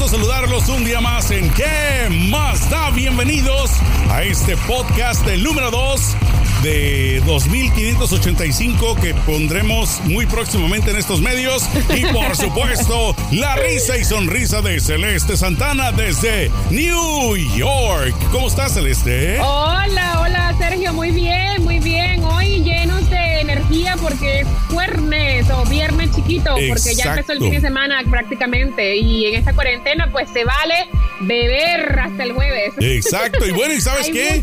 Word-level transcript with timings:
gusto 0.00 0.16
saludarlos 0.16 0.68
un 0.70 0.84
día 0.84 1.00
más 1.00 1.30
en 1.30 1.50
¿Qué 1.50 2.08
más 2.30 2.70
da? 2.70 2.90
Bienvenidos 2.90 3.70
a 4.08 4.22
este 4.22 4.56
podcast, 4.56 5.26
el 5.26 5.42
número 5.42 5.70
2 5.70 6.16
de 6.62 7.22
2585 7.26 8.94
que 8.96 9.14
pondremos 9.14 10.00
muy 10.04 10.24
próximamente 10.24 10.90
en 10.90 10.96
estos 10.96 11.20
medios. 11.20 11.68
Y 11.94 12.06
por 12.12 12.34
supuesto, 12.34 13.14
la 13.30 13.56
risa 13.56 13.98
y 13.98 14.04
sonrisa 14.04 14.62
de 14.62 14.80
Celeste 14.80 15.36
Santana 15.36 15.92
desde 15.92 16.50
New 16.70 17.36
York. 17.56 18.14
¿Cómo 18.32 18.48
estás, 18.48 18.72
Celeste? 18.74 19.38
Hola, 19.40 20.20
hola, 20.22 20.54
Sergio. 20.58 20.94
Muy 20.94 21.10
bien, 21.10 21.62
muy 21.62 21.78
bien. 21.78 22.24
Hoy 22.24 22.49
energía 23.70 23.96
porque 24.00 24.40
es 24.40 24.46
jueves 24.68 25.46
o 25.50 25.64
viernes 25.66 26.10
chiquito, 26.14 26.56
porque 26.68 26.94
ya 26.94 27.10
empezó 27.10 27.32
el 27.32 27.38
fin 27.38 27.52
de 27.52 27.60
semana 27.60 28.02
prácticamente. 28.10 28.96
Y 28.96 29.26
en 29.26 29.36
esta 29.36 29.52
cuarentena, 29.54 30.10
pues 30.10 30.28
se 30.30 30.44
vale 30.44 30.88
beber 31.20 31.98
hasta 31.98 32.24
el 32.24 32.32
jueves. 32.32 32.74
Exacto. 32.78 33.46
Y 33.46 33.52
bueno, 33.52 33.74
¿y 33.74 33.80
sabes 33.80 34.08
qué? 34.08 34.42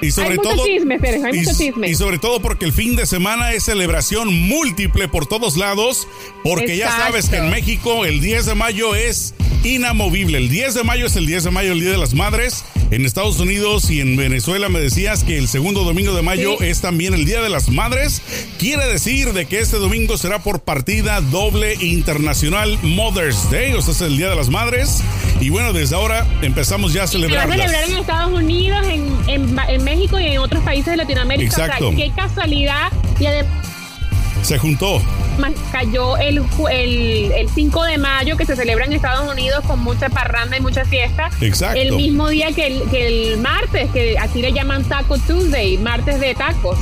Y 0.00 0.12
sobre 0.12 0.36
todo, 0.36 0.64
y, 0.64 1.94
sobre 1.96 2.18
todo 2.18 2.40
porque 2.40 2.64
el 2.64 2.72
fin 2.72 2.94
de 2.94 3.04
semana 3.04 3.52
es 3.52 3.64
celebración 3.64 4.32
múltiple 4.32 5.08
por 5.08 5.26
todos 5.26 5.56
lados, 5.56 6.06
porque 6.44 6.76
ya 6.76 6.88
sabes 6.88 7.28
que 7.28 7.38
en 7.38 7.50
México 7.50 8.04
el 8.04 8.20
10 8.20 8.46
de 8.46 8.54
mayo 8.54 8.94
es 8.94 9.34
inamovible. 9.64 10.38
El 10.38 10.48
10 10.48 10.74
de 10.74 10.84
mayo 10.84 11.06
es 11.06 11.16
el 11.16 11.26
10 11.26 11.44
de 11.44 11.50
mayo, 11.50 11.72
el 11.72 11.80
Día 11.80 11.90
de 11.90 11.98
las 11.98 12.14
Madres. 12.14 12.64
En 12.90 13.04
Estados 13.04 13.38
Unidos 13.38 13.90
y 13.90 14.00
en 14.00 14.16
Venezuela 14.16 14.68
me 14.70 14.80
decías 14.80 15.22
que 15.22 15.36
el 15.36 15.46
segundo 15.46 15.84
domingo 15.84 16.14
de 16.14 16.22
mayo 16.22 16.60
es 16.60 16.80
también 16.80 17.12
el 17.12 17.26
Día 17.26 17.42
de 17.42 17.50
las 17.50 17.68
Madres. 17.68 18.22
Quiere 18.58 18.86
decir 18.86 19.34
de 19.34 19.46
que 19.46 19.60
este 19.60 19.76
domingo 19.76 20.16
será 20.16 20.42
por 20.42 20.60
partida 20.60 21.20
doble 21.20 21.74
internacional 21.74 22.78
Mother's 22.82 23.50
Day, 23.50 23.74
o 23.74 23.82
sea, 23.82 23.92
es 23.92 24.00
el 24.00 24.16
Día 24.16 24.30
de 24.30 24.36
las 24.36 24.48
Madres. 24.48 25.02
Y 25.40 25.50
bueno, 25.50 25.72
desde 25.72 25.96
ahora 25.96 26.26
empezamos 26.40 26.94
ya 26.94 27.02
a 27.02 27.06
celebrar. 27.06 27.42
Se 27.42 27.48
va 27.48 27.54
a 27.54 27.58
celebrar 27.58 27.90
en 27.90 27.96
Estados 27.98 28.32
Unidos, 28.32 28.86
en, 28.86 29.84
México 29.84 30.18
y 30.18 30.26
en 30.26 30.38
otros 30.38 30.62
países 30.64 30.86
de 30.86 30.96
Latinoamérica. 30.96 31.64
Exacto. 31.64 31.92
qué 31.94 32.10
casualidad. 32.14 32.90
Y 33.20 33.26
además 33.26 33.68
se 34.42 34.58
juntó. 34.58 35.02
Cayó 35.72 36.16
el, 36.16 36.42
el, 36.70 37.32
el, 37.32 37.48
5 37.48 37.84
de 37.84 37.98
mayo 37.98 38.36
que 38.36 38.46
se 38.46 38.56
celebra 38.56 38.84
en 38.84 38.92
Estados 38.92 39.30
Unidos 39.30 39.64
con 39.66 39.80
mucha 39.80 40.08
parranda 40.08 40.56
y 40.56 40.60
mucha 40.60 40.84
fiesta. 40.84 41.30
Exacto. 41.40 41.78
El 41.78 41.92
mismo 41.92 42.28
día 42.28 42.52
que 42.52 42.66
el, 42.66 42.90
que 42.90 43.06
el 43.32 43.38
martes, 43.38 43.90
que 43.92 44.18
aquí 44.18 44.42
le 44.42 44.52
llaman 44.52 44.84
Taco 44.84 45.18
Tuesday, 45.18 45.78
martes 45.78 46.20
de 46.20 46.34
tacos. 46.34 46.78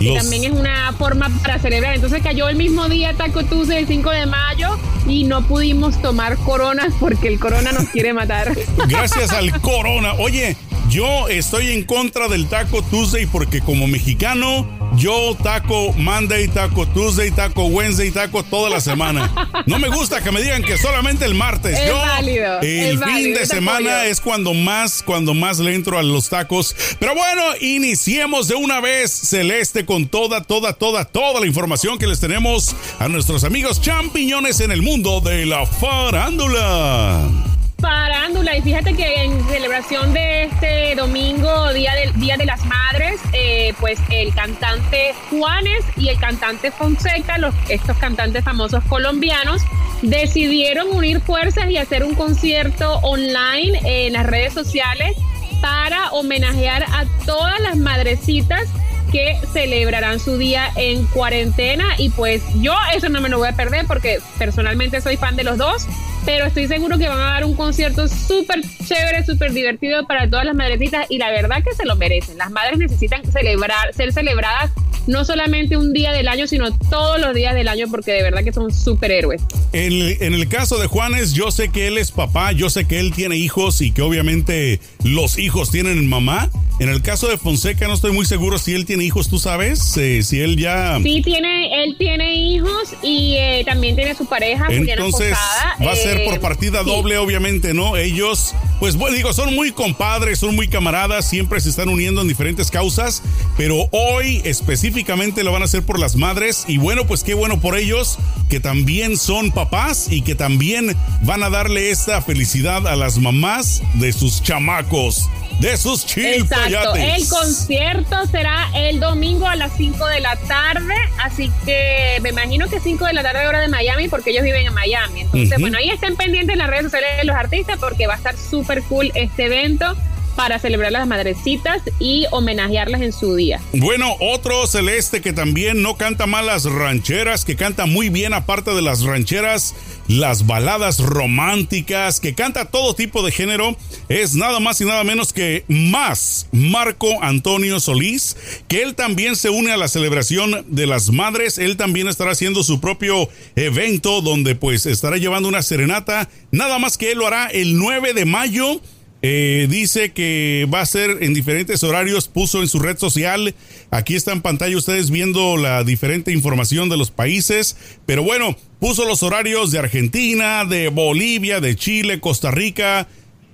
Y 0.00 0.14
también 0.14 0.44
es 0.44 0.52
una 0.52 0.92
forma 0.94 1.28
para 1.42 1.58
celebrar. 1.58 1.94
Entonces 1.94 2.22
cayó 2.22 2.48
el 2.48 2.56
mismo 2.56 2.88
día 2.88 3.12
Taco 3.12 3.44
Tuesday, 3.44 3.78
el 3.78 3.86
5 3.86 4.10
de 4.10 4.26
mayo, 4.26 4.78
y 5.06 5.24
no 5.24 5.42
pudimos 5.42 6.00
tomar 6.00 6.36
coronas 6.38 6.94
porque 6.98 7.28
el 7.28 7.38
corona 7.38 7.72
nos 7.72 7.88
quiere 7.90 8.14
matar. 8.14 8.56
Gracias 8.88 9.30
al 9.32 9.60
corona. 9.60 10.14
Oye, 10.14 10.56
yo 10.90 11.28
estoy 11.28 11.70
en 11.70 11.84
contra 11.84 12.26
del 12.26 12.48
Taco 12.48 12.82
Tuesday 12.82 13.24
porque 13.26 13.60
como 13.60 13.86
mexicano, 13.86 14.68
yo 14.96 15.36
taco 15.40 15.92
Monday, 15.92 16.48
taco 16.48 16.86
Tuesday, 16.88 17.30
taco 17.30 17.66
Wednesday, 17.66 18.10
taco 18.10 18.42
toda 18.42 18.68
la 18.68 18.80
semana. 18.80 19.32
No 19.66 19.78
me 19.78 19.88
gusta 19.88 20.20
que 20.20 20.32
me 20.32 20.42
digan 20.42 20.64
que 20.64 20.76
solamente 20.76 21.24
el 21.24 21.34
martes. 21.34 21.78
Es 21.78 21.92
válido, 21.92 22.60
el 22.60 22.98
fin 22.98 23.34
de 23.34 23.46
semana 23.46 24.06
es 24.06 24.20
cuando 24.20 24.52
más, 24.52 25.02
cuando 25.04 25.32
más 25.32 25.60
le 25.60 25.74
entro 25.74 25.96
a 25.96 26.02
los 26.02 26.28
tacos. 26.28 26.74
Pero 26.98 27.14
bueno, 27.14 27.42
iniciemos 27.60 28.48
de 28.48 28.56
una 28.56 28.80
vez, 28.80 29.12
Celeste, 29.12 29.86
con 29.86 30.08
toda, 30.08 30.42
toda, 30.42 30.72
toda, 30.72 31.04
toda 31.04 31.40
la 31.40 31.46
información 31.46 31.98
que 31.98 32.08
les 32.08 32.18
tenemos 32.18 32.74
a 32.98 33.08
nuestros 33.08 33.44
amigos 33.44 33.80
champiñones 33.80 34.60
en 34.60 34.72
el 34.72 34.82
mundo 34.82 35.20
de 35.20 35.46
la 35.46 35.64
farándula. 35.66 37.49
Parándula, 37.80 38.56
y 38.56 38.62
fíjate 38.62 38.94
que 38.94 39.22
en 39.22 39.44
celebración 39.48 40.12
de 40.12 40.44
este 40.44 40.94
domingo, 40.94 41.72
Día 41.72 41.94
de, 41.94 42.12
Día 42.18 42.36
de 42.36 42.44
las 42.44 42.64
Madres, 42.64 43.20
eh, 43.32 43.74
pues 43.80 43.98
el 44.10 44.34
cantante 44.34 45.14
Juanes 45.30 45.84
y 45.96 46.08
el 46.08 46.18
cantante 46.18 46.70
Fonseca, 46.70 47.38
los, 47.38 47.54
estos 47.68 47.96
cantantes 47.96 48.44
famosos 48.44 48.84
colombianos, 48.84 49.62
decidieron 50.02 50.88
unir 50.88 51.20
fuerzas 51.20 51.70
y 51.70 51.78
hacer 51.78 52.04
un 52.04 52.14
concierto 52.14 52.98
online 53.02 53.80
en 53.84 54.12
las 54.12 54.26
redes 54.26 54.52
sociales 54.52 55.16
para 55.60 56.10
homenajear 56.10 56.84
a 56.84 57.06
todas 57.24 57.60
las 57.60 57.76
madrecitas 57.76 58.68
que 59.10 59.38
celebrarán 59.52 60.20
su 60.20 60.38
día 60.38 60.70
en 60.76 61.04
cuarentena. 61.06 61.94
Y 61.98 62.10
pues 62.10 62.42
yo 62.56 62.74
eso 62.94 63.08
no 63.08 63.20
me 63.20 63.28
lo 63.28 63.38
voy 63.38 63.48
a 63.48 63.56
perder 63.56 63.86
porque 63.86 64.18
personalmente 64.38 65.00
soy 65.00 65.16
fan 65.16 65.36
de 65.36 65.44
los 65.44 65.58
dos 65.58 65.86
pero 66.24 66.46
estoy 66.46 66.66
seguro 66.66 66.98
que 66.98 67.08
van 67.08 67.18
a 67.18 67.32
dar 67.32 67.44
un 67.44 67.54
concierto 67.54 68.08
súper 68.08 68.60
chévere, 68.86 69.24
súper 69.24 69.52
divertido 69.52 70.06
para 70.06 70.28
todas 70.28 70.44
las 70.44 70.54
madrecitas 70.54 71.06
y 71.08 71.18
la 71.18 71.30
verdad 71.30 71.62
que 71.62 71.74
se 71.74 71.84
lo 71.84 71.96
merecen. 71.96 72.38
Las 72.38 72.50
madres 72.50 72.78
necesitan 72.78 73.22
celebrar, 73.30 73.92
ser 73.94 74.12
celebradas 74.12 74.70
no 75.06 75.24
solamente 75.24 75.76
un 75.76 75.92
día 75.92 76.12
del 76.12 76.28
año, 76.28 76.46
sino 76.46 76.72
todos 76.72 77.20
los 77.20 77.34
días 77.34 77.54
del 77.54 77.68
año 77.68 77.86
porque 77.90 78.12
de 78.12 78.22
verdad 78.22 78.44
que 78.44 78.52
son 78.52 78.72
superhéroes. 78.72 79.42
En, 79.72 79.92
en 79.92 80.34
el 80.34 80.48
caso 80.48 80.78
de 80.78 80.86
Juanes, 80.86 81.32
yo 81.32 81.50
sé 81.50 81.70
que 81.70 81.86
él 81.88 81.98
es 81.98 82.12
papá, 82.12 82.52
yo 82.52 82.70
sé 82.70 82.86
que 82.86 83.00
él 83.00 83.12
tiene 83.12 83.36
hijos 83.36 83.80
y 83.80 83.92
que 83.92 84.02
obviamente 84.02 84.80
los 85.04 85.38
hijos 85.38 85.70
tienen 85.70 86.08
mamá. 86.08 86.50
En 86.80 86.88
el 86.88 87.02
caso 87.02 87.28
de 87.28 87.36
Fonseca 87.36 87.86
no 87.88 87.92
estoy 87.92 88.10
muy 88.12 88.24
seguro 88.24 88.56
si 88.56 88.72
él 88.72 88.86
tiene 88.86 89.04
hijos, 89.04 89.28
¿tú 89.28 89.38
sabes? 89.38 89.98
Eh, 89.98 90.22
si 90.22 90.40
él 90.40 90.56
ya... 90.56 90.98
Sí, 91.02 91.20
tiene, 91.20 91.84
él 91.84 91.94
tiene 91.98 92.34
hijos 92.34 92.94
y 93.02 93.34
eh, 93.36 93.62
también 93.66 93.96
tiene 93.96 94.14
su 94.14 94.24
pareja. 94.24 94.66
Entonces 94.70 95.36
va 95.78 95.92
a 95.92 95.96
ser 95.96 96.24
por 96.24 96.36
eh, 96.36 96.40
partida 96.40 96.82
doble, 96.82 97.18
obviamente, 97.18 97.74
¿no? 97.74 97.98
Ellos, 97.98 98.54
pues 98.80 98.96
bueno, 98.96 99.14
digo, 99.14 99.34
son 99.34 99.54
muy 99.54 99.72
compadres, 99.72 100.38
son 100.38 100.56
muy 100.56 100.66
camaradas, 100.66 101.28
siempre 101.28 101.60
se 101.60 101.68
están 101.68 101.90
uniendo 101.90 102.22
en 102.22 102.28
diferentes 102.28 102.70
causas, 102.70 103.22
pero 103.58 103.88
hoy 103.92 104.40
específicamente 104.44 105.44
lo 105.44 105.52
van 105.52 105.60
a 105.60 105.66
hacer 105.66 105.84
por 105.84 105.98
las 105.98 106.16
madres 106.16 106.64
y 106.66 106.78
bueno, 106.78 107.06
pues 107.06 107.22
qué 107.22 107.34
bueno 107.34 107.60
por 107.60 107.76
ellos 107.76 108.18
que 108.48 108.58
también 108.58 109.18
son 109.18 109.52
papás 109.52 110.06
y 110.10 110.22
que 110.22 110.34
también 110.34 110.96
van 111.20 111.42
a 111.42 111.50
darle 111.50 111.90
esta 111.90 112.22
felicidad 112.22 112.88
a 112.88 112.96
las 112.96 113.18
mamás 113.18 113.82
de 113.94 114.14
sus 114.14 114.42
chamacos 114.42 115.28
de 115.60 115.76
sus 115.76 116.06
Exacto. 116.16 116.96
El 116.96 117.28
concierto 117.28 118.26
será 118.30 118.70
el 118.74 118.98
domingo 118.98 119.46
a 119.46 119.56
las 119.56 119.72
5 119.76 120.06
de 120.06 120.20
la 120.20 120.36
tarde, 120.36 120.94
así 121.18 121.52
que 121.66 122.18
me 122.22 122.30
imagino 122.30 122.66
que 122.68 122.80
5 122.80 123.04
de 123.04 123.12
la 123.12 123.22
tarde 123.22 123.46
hora 123.46 123.60
de 123.60 123.68
Miami, 123.68 124.08
porque 124.08 124.30
ellos 124.30 124.42
viven 124.42 124.66
en 124.66 124.72
Miami. 124.74 125.20
Entonces, 125.20 125.58
bueno, 125.60 125.76
ahí 125.76 125.90
estén 125.90 126.16
pendientes 126.16 126.54
en 126.54 126.58
las 126.58 126.70
redes 126.70 126.84
sociales 126.84 127.10
de 127.18 127.24
los 127.24 127.36
artistas 127.36 127.78
porque 127.78 128.06
va 128.06 128.14
a 128.14 128.16
estar 128.16 128.36
súper 128.38 128.69
cool 128.88 129.10
este 129.14 129.46
evento 129.46 129.96
para 130.36 130.58
celebrar 130.58 130.92
las 130.92 131.06
madrecitas 131.06 131.82
y 131.98 132.26
homenajearlas 132.30 133.00
en 133.02 133.12
su 133.12 133.34
día. 133.34 133.60
Bueno, 133.72 134.14
otro 134.20 134.66
celeste 134.66 135.20
que 135.20 135.32
también 135.32 135.82
no 135.82 135.96
canta 135.96 136.26
mal 136.26 136.46
las 136.46 136.64
rancheras, 136.64 137.44
que 137.44 137.56
canta 137.56 137.86
muy 137.86 138.08
bien 138.08 138.34
aparte 138.34 138.72
de 138.72 138.82
las 138.82 139.02
rancheras, 139.02 139.74
las 140.08 140.46
baladas 140.46 140.98
románticas, 140.98 142.20
que 142.20 142.34
canta 142.34 142.64
todo 142.64 142.94
tipo 142.94 143.22
de 143.22 143.32
género, 143.32 143.76
es 144.08 144.34
nada 144.34 144.58
más 144.60 144.80
y 144.80 144.84
nada 144.84 145.04
menos 145.04 145.32
que 145.32 145.64
más 145.68 146.48
Marco 146.52 147.22
Antonio 147.22 147.78
Solís, 147.78 148.36
que 148.66 148.82
él 148.82 148.94
también 148.94 149.36
se 149.36 149.50
une 149.50 149.72
a 149.72 149.76
la 149.76 149.88
celebración 149.88 150.64
de 150.68 150.86
las 150.86 151.10
madres, 151.10 151.58
él 151.58 151.76
también 151.76 152.08
estará 152.08 152.32
haciendo 152.32 152.62
su 152.62 152.80
propio 152.80 153.28
evento 153.56 154.20
donde 154.20 154.54
pues 154.54 154.86
estará 154.86 155.16
llevando 155.16 155.48
una 155.48 155.62
serenata, 155.62 156.28
nada 156.50 156.78
más 156.78 156.98
que 156.98 157.12
él 157.12 157.18
lo 157.18 157.26
hará 157.26 157.46
el 157.48 157.78
9 157.78 158.14
de 158.14 158.24
mayo 158.24 158.80
eh, 159.22 159.66
dice 159.68 160.12
que 160.12 160.66
va 160.72 160.80
a 160.80 160.86
ser 160.86 161.18
en 161.20 161.34
diferentes 161.34 161.82
horarios, 161.84 162.28
puso 162.28 162.60
en 162.62 162.68
su 162.68 162.78
red 162.78 162.98
social. 162.98 163.54
Aquí 163.90 164.16
está 164.16 164.32
en 164.32 164.40
pantalla 164.40 164.76
ustedes 164.76 165.10
viendo 165.10 165.56
la 165.56 165.84
diferente 165.84 166.32
información 166.32 166.88
de 166.88 166.96
los 166.96 167.10
países. 167.10 167.76
Pero 168.06 168.22
bueno, 168.22 168.56
puso 168.78 169.04
los 169.04 169.22
horarios 169.22 169.70
de 169.70 169.78
Argentina, 169.78 170.64
de 170.64 170.88
Bolivia, 170.88 171.60
de 171.60 171.76
Chile, 171.76 172.20
Costa 172.20 172.50
Rica. 172.50 173.08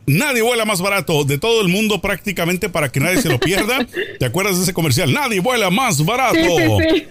Nadie 0.08 0.40
vuela 0.40 0.64
más 0.64 0.80
barato 0.80 1.24
de 1.24 1.36
todo 1.36 1.62
el 1.62 1.68
mundo 1.68 2.00
prácticamente 2.00 2.68
para 2.68 2.92
que 2.92 3.00
nadie 3.00 3.20
se 3.20 3.28
lo 3.28 3.40
pierda. 3.40 3.84
¿Te 4.20 4.24
acuerdas 4.24 4.56
de 4.56 4.62
ese 4.62 4.72
comercial? 4.72 5.12
Nadie 5.12 5.40
vuela 5.40 5.68
más 5.70 6.04
barato. 6.04 6.38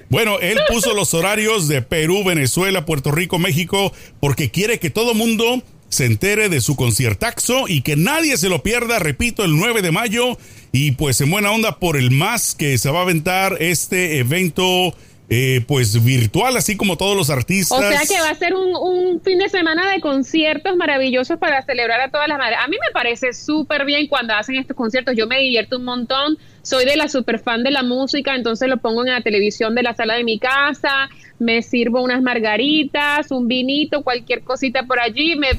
Bueno, 0.07 0.39
él 0.39 0.57
puso 0.69 0.93
los 0.93 1.13
horarios 1.13 1.67
de 1.67 1.81
Perú, 1.81 2.23
Venezuela, 2.23 2.85
Puerto 2.85 3.11
Rico, 3.11 3.37
México, 3.37 3.91
porque 4.21 4.49
quiere 4.49 4.79
que 4.79 4.89
todo 4.89 5.13
mundo 5.13 5.61
se 5.95 6.05
entere 6.05 6.49
de 6.49 6.61
su 6.61 6.75
conciertaxo 6.75 7.67
y 7.67 7.81
que 7.81 7.95
nadie 7.95 8.37
se 8.37 8.49
lo 8.49 8.61
pierda, 8.61 8.99
repito, 8.99 9.43
el 9.43 9.55
9 9.55 9.81
de 9.81 9.91
mayo. 9.91 10.37
Y 10.71 10.91
pues 10.91 11.21
en 11.21 11.31
buena 11.31 11.51
onda 11.51 11.79
por 11.79 11.97
el 11.97 12.11
más 12.11 12.53
que 12.53 12.77
se 12.77 12.91
va 12.91 12.99
a 12.99 13.03
aventar 13.03 13.57
este 13.59 14.19
evento. 14.19 14.93
Eh, 15.27 15.61
pues 15.67 16.03
virtual, 16.05 16.55
así 16.55 16.77
como 16.77 16.97
todos 16.97 17.17
los 17.17 17.31
artistas. 17.31 17.79
O 17.79 17.81
sea 17.81 18.01
que 18.07 18.21
va 18.21 18.29
a 18.29 18.35
ser 18.35 18.53
un, 18.53 18.75
un 18.75 19.19
fin 19.21 19.39
de 19.39 19.49
semana 19.49 19.89
de 19.89 19.99
conciertos 19.99 20.75
maravillosos 20.75 21.39
para 21.39 21.65
celebrar 21.65 21.99
a 21.99 22.11
todas 22.11 22.27
las 22.27 22.37
madres. 22.37 22.59
A 22.63 22.67
mí 22.67 22.77
me 22.79 22.93
parece 22.93 23.33
súper 23.33 23.85
bien 23.85 24.05
cuando 24.05 24.35
hacen 24.35 24.55
estos 24.57 24.77
conciertos, 24.77 25.15
yo 25.17 25.25
me 25.25 25.39
divierto 25.39 25.77
un 25.77 25.85
montón, 25.85 26.37
soy 26.65 26.83
de 26.85 26.97
la 26.97 27.07
super 27.07 27.37
fan 27.39 27.63
de 27.63 27.69
la 27.69 27.83
música, 27.83 28.35
entonces 28.35 28.67
lo 28.67 28.77
pongo 28.77 29.05
en 29.05 29.11
la 29.11 29.21
televisión 29.21 29.75
de 29.75 29.83
la 29.83 29.93
sala 29.93 30.15
de 30.15 30.23
mi 30.23 30.39
casa, 30.39 31.09
me 31.37 31.61
sirvo 31.61 32.01
unas 32.01 32.23
margaritas, 32.23 33.29
un 33.29 33.47
vinito, 33.47 34.01
cualquier 34.01 34.41
cosita 34.41 34.83
por 34.83 34.99
allí, 34.99 35.35
me 35.35 35.49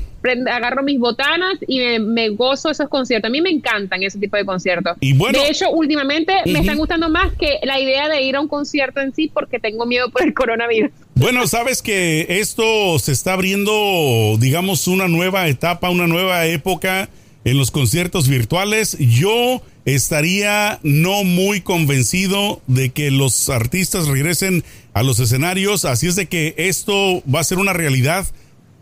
agarro 0.51 0.83
mis 0.83 0.99
botanas 0.99 1.59
y 1.69 1.79
me, 2.01 2.31
gozo 2.31 2.71
esos 2.71 2.89
conciertos. 2.89 3.29
A 3.29 3.31
mí 3.31 3.41
me 3.41 3.51
encantan 3.51 4.03
ese 4.03 4.19
tipo 4.19 4.37
de 4.37 4.45
conciertos. 4.45 4.97
Y 5.01 5.13
bueno, 5.13 5.39
de 5.39 5.49
hecho, 5.49 5.71
últimamente 5.71 6.33
me 6.47 6.59
están 6.59 6.77
gustando 6.77 7.09
más 7.09 7.33
que 7.35 7.61
la 7.63 7.79
idea 7.79 8.09
de 8.09 8.23
ir 8.23 8.35
a 8.35 8.41
un 8.41 8.49
concierto 8.49 9.01
en 9.01 9.15
sí 9.15 9.31
porque 9.33 9.61
tengo 9.61 9.87
miedo 9.87 10.11
por 10.11 10.25
el 10.25 10.35
coronavirus. 10.35 10.91
Bueno, 11.15 11.47
sabes 11.47 11.83
que 11.83 12.27
esto 12.29 12.99
se 12.99 13.13
está 13.13 13.35
abriendo, 13.35 14.37
digamos, 14.41 14.89
una 14.89 15.07
nueva 15.07 15.47
etapa, 15.47 15.89
una 15.89 16.09
nueva 16.09 16.47
época 16.47 17.09
en 17.45 17.59
los 17.59 17.71
conciertos 17.71 18.29
virtuales. 18.29 18.97
Yo 18.99 19.63
estaría 19.87 20.81
no 20.83 21.25
muy 21.25 21.63
convencido 21.63 22.61
de 22.67 22.91
que 22.91 23.11
los 23.11 23.49
artistas 23.49 24.09
regresen 24.09 24.65
a 24.93 25.03
los 25.03 25.21
escenarios, 25.21 25.85
así 25.85 26.09
es 26.09 26.17
de 26.17 26.27
que 26.27 26.55
esto 26.59 27.23
va 27.33 27.41
a 27.41 27.45
ser 27.45 27.59
una 27.59 27.73
realidad 27.73 28.27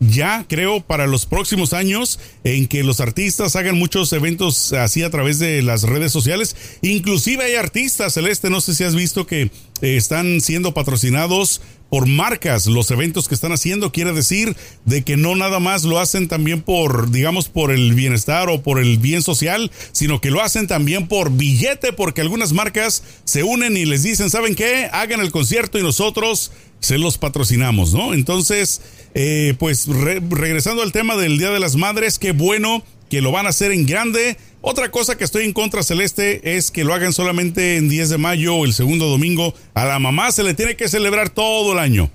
ya 0.09 0.45
creo 0.49 0.81
para 0.81 1.07
los 1.07 1.27
próximos 1.27 1.73
años 1.73 2.19
en 2.45 2.67
que 2.67 2.83
los 2.83 3.01
artistas 3.01 3.57
hagan 3.57 3.79
muchos 3.79 4.13
eventos 4.13 4.73
así 4.73 5.03
a 5.03 5.11
través 5.11 5.39
de 5.39 5.63
las 5.63 5.83
redes 5.83 6.13
sociales. 6.13 6.57
Inclusive 6.83 7.45
hay 7.45 7.55
artistas, 7.55 8.15
Celeste, 8.15 8.51
no 8.51 8.61
sé 8.61 8.75
si 8.75 8.85
has 8.85 8.95
visto 8.95 9.27
que 9.27 9.43
eh, 9.43 9.51
están 9.97 10.41
siendo 10.41 10.75
patrocinados 10.75 11.61
por 11.91 12.07
marcas 12.07 12.67
los 12.67 12.91
eventos 12.91 13.29
que 13.29 13.35
están 13.35 13.53
haciendo. 13.53 13.93
Quiere 13.93 14.13
decir 14.13 14.57
de 14.85 15.03
que 15.03 15.17
no 15.17 15.37
nada 15.37 15.61
más 15.61 15.85
lo 15.85 16.01
hacen 16.01 16.27
también 16.27 16.61
por, 16.63 17.11
digamos, 17.11 17.49
por 17.49 17.71
el 17.71 17.95
bienestar 17.95 18.49
o 18.49 18.63
por 18.63 18.81
el 18.81 18.99
bien 18.99 19.23
social, 19.23 19.71
sino 19.93 20.21
que 20.21 20.31
lo 20.31 20.43
hacen 20.43 20.67
también 20.67 21.07
por 21.07 21.31
billete, 21.31 21.93
porque 21.93 22.21
algunas 22.21 22.53
marcas 22.53 23.05
se 23.25 23.45
unen 23.45 23.77
y 23.77 23.85
les 23.85 24.03
dicen, 24.03 24.31
¿saben 24.31 24.57
qué? 24.57 24.89
Hagan 24.93 25.21
el 25.21 25.31
concierto 25.31 25.79
y 25.79 25.83
nosotros 25.83 26.51
se 26.85 26.99
los 26.99 27.19
patrocinamos, 27.19 27.95
¿no? 27.95 28.15
Entonces, 28.15 28.81
eh, 29.15 29.55
pues 29.59 29.87
regresando 29.87 30.83
al 30.83 30.93
tema 30.93 31.17
del 31.17 31.39
Día 31.39 31.51
de 31.51 31.61
las 31.61 31.77
Madres, 31.77 32.19
qué 32.19 32.33
bueno 32.33 32.85
que 33.11 33.21
lo 33.21 33.33
van 33.33 33.47
a 33.47 33.51
hacer 33.51 33.73
en 33.73 33.87
grande. 33.87 34.37
Otra 34.61 34.91
cosa 34.91 35.17
que 35.17 35.25
estoy 35.25 35.45
en 35.45 35.53
contra, 35.53 35.83
Celeste, 35.83 36.57
es 36.57 36.71
que 36.71 36.85
lo 36.85 36.95
hagan 36.95 37.13
solamente 37.13 37.77
en 37.77 37.89
10 37.89 38.11
de 38.11 38.19
mayo 38.19 38.55
o 38.55 38.65
el 38.65 38.73
segundo 38.73 39.07
domingo. 39.07 39.55
A 39.75 39.85
la 39.85 39.99
mamá 39.99 40.31
se 40.33 40.43
le 40.43 40.55
tiene 40.55 40.77
que 40.77 40.89
celebrar 40.89 41.31
todo 41.31 41.73
el 41.73 41.79
año. 41.79 42.11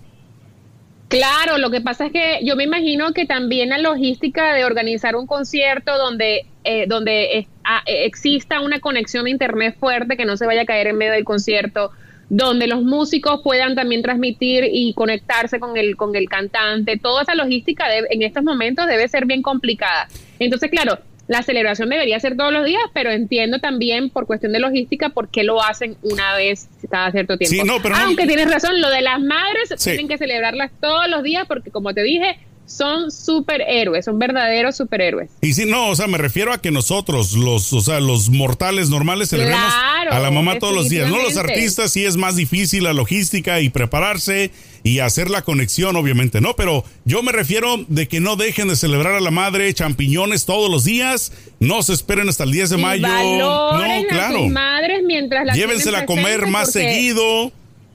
Claro, 1.10 1.58
lo 1.58 1.72
que 1.72 1.82
pasa 1.82 2.06
es 2.06 2.12
que 2.12 2.40
yo 2.44 2.56
me 2.56 2.64
imagino 2.64 3.14
que 3.14 3.26
también 3.26 3.70
la 3.70 3.80
logística 3.80 4.54
de 4.54 4.64
organizar 4.64 5.16
un 5.16 5.26
concierto 5.26 5.98
donde, 5.98 6.46
eh, 6.64 6.86
donde 6.88 7.48
ah, 7.64 7.82
exista 7.88 8.62
una 8.62 8.80
conexión 8.80 9.26
de 9.26 9.32
internet 9.32 9.76
fuerte, 9.80 10.18
que 10.18 10.26
no 10.26 10.38
se 10.38 10.46
vaya 10.46 10.62
a 10.62 10.66
caer 10.66 10.86
en 10.86 10.98
medio 10.98 11.14
del 11.14 11.24
concierto, 11.24 11.92
donde 12.30 12.68
los 12.68 12.84
músicos 12.84 13.42
puedan 13.44 13.76
también 13.76 14.02
transmitir 14.02 14.66
y 14.72 14.94
conectarse 14.94 15.60
con 15.60 15.76
el, 15.78 15.96
con 15.98 16.16
el 16.16 16.30
cantante. 16.30 16.98
Toda 16.98 17.24
esa 17.24 17.36
logística 17.36 17.86
en 17.96 18.22
estos 18.22 18.44
momentos 18.44 18.88
debe 18.88 19.08
ser 19.08 19.26
bien 19.26 19.42
complicada. 19.42 20.08
Entonces, 20.38 20.70
claro, 20.70 21.00
la 21.30 21.44
celebración 21.44 21.90
debería 21.90 22.20
ser 22.20 22.36
todos 22.36 22.52
los 22.52 22.66
días, 22.66 22.82
pero 22.92 23.12
entiendo 23.12 23.60
también 23.60 24.10
por 24.10 24.26
cuestión 24.26 24.52
de 24.52 24.60
logística 24.60 25.10
por 25.10 25.30
qué 25.30 25.44
lo 25.44 25.62
hacen 25.62 25.96
una 26.02 26.36
vez 26.36 26.70
cada 26.90 27.12
cierto 27.12 27.38
tiempo. 27.38 27.72
Aunque 27.96 28.26
tienes 28.26 28.52
razón, 28.52 28.82
lo 28.82 28.90
de 28.90 29.02
las 29.02 29.20
madres 29.20 29.76
tienen 29.84 30.08
que 30.08 30.18
celebrarlas 30.18 30.72
todos 30.82 31.08
los 31.08 31.22
días 31.22 31.46
porque 31.48 31.70
como 31.70 31.94
te 31.94 32.02
dije, 32.02 32.40
son 32.70 33.12
superhéroes, 33.12 34.06
son 34.06 34.20
verdaderos 34.20 34.78
superhéroes. 34.78 35.32
Y 35.42 35.54
si 35.54 35.66
no, 35.66 35.90
o 35.90 35.96
sea, 35.96 36.08
me 36.08 36.20
refiero 36.20 36.54
a 36.54 36.62
que 36.62 36.70
nosotros, 36.70 37.34
los, 37.34 37.74
o 37.74 37.82
sea, 37.82 38.00
los 38.00 38.30
mortales 38.30 38.90
normales 38.90 39.30
celebramos 39.30 39.74
a 40.12 40.20
la 40.20 40.32
mamá 40.32 40.60
todos 40.60 40.74
los 40.74 40.88
días, 40.88 41.10
¿no? 41.10 41.22
Los 41.22 41.36
artistas 41.36 41.92
sí 41.92 42.06
es 42.06 42.16
más 42.16 42.36
difícil 42.36 42.84
la 42.84 42.94
logística 42.94 43.60
y 43.60 43.70
prepararse 43.70 44.52
y 44.84 45.00
hacer 45.00 45.30
la 45.30 45.42
conexión, 45.42 45.96
obviamente, 45.96 46.42
¿no? 46.42 46.56
Pero 46.56 46.86
yo 47.06 47.24
me 47.24 47.32
refiero 47.32 47.84
de 47.88 48.08
que 48.08 48.20
no 48.20 48.36
dejen 48.36 48.68
de 48.68 48.76
celebrar 48.76 49.16
a 49.16 49.20
la 49.20 49.32
madre 49.32 49.74
champiñones 49.74 50.46
todos 50.46 50.70
los 50.70 50.84
días, 50.84 51.34
no 51.60 51.82
se 51.82 51.94
esperen 51.94 52.30
hasta 52.30 52.44
el 52.44 52.52
10 52.52 52.70
de 52.70 52.78
mayo. 52.78 53.08
No, 53.08 53.72
claro. 54.08 54.46
madres 54.48 55.02
mientras 55.04 55.46
la 55.46 55.54
Llévensela 55.54 56.00
a 56.00 56.06
comer 56.06 56.48
más 56.48 56.72
seguido, 56.72 57.52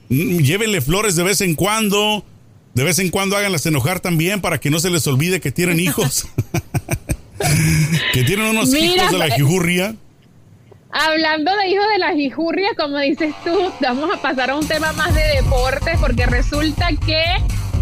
mm, 0.09 0.38
llévenle 0.38 0.81
flores 0.81 1.15
de 1.15 1.23
vez 1.23 1.41
en 1.41 1.55
cuando 1.55 2.25
de 2.75 2.85
vez 2.85 2.99
en 2.99 3.11
cuando 3.11 3.37
háganlas 3.37 3.65
enojar 3.67 4.00
también 4.00 4.41
para 4.41 4.59
que 4.59 4.71
no 4.71 4.81
se 4.81 4.91
les 4.91 5.06
olvide 5.06 5.41
que 5.41 5.53
tienen 5.53 5.81
hijos. 5.81 6.26
que 8.12 8.25
tienen 8.25 8.47
unos 8.47 8.75
hijos 8.75 9.11
de 9.11 9.19
la 9.19 9.29
eh, 9.29 9.32
jijurria. 9.37 9.94
Hablando 10.91 11.56
de 11.56 11.69
hijos 11.69 11.87
de 11.93 11.99
la 11.99 12.15
jijurria, 12.15 12.69
como 12.76 12.99
dices 12.99 13.35
tú, 13.44 13.73
vamos 13.81 14.11
a 14.12 14.21
pasar 14.21 14.50
a 14.50 14.56
un 14.56 14.67
tema 14.67 14.93
más 14.93 15.15
de 15.15 15.23
deportes 15.43 15.99
porque 16.00 16.26
resulta 16.26 16.88
que 17.05 17.25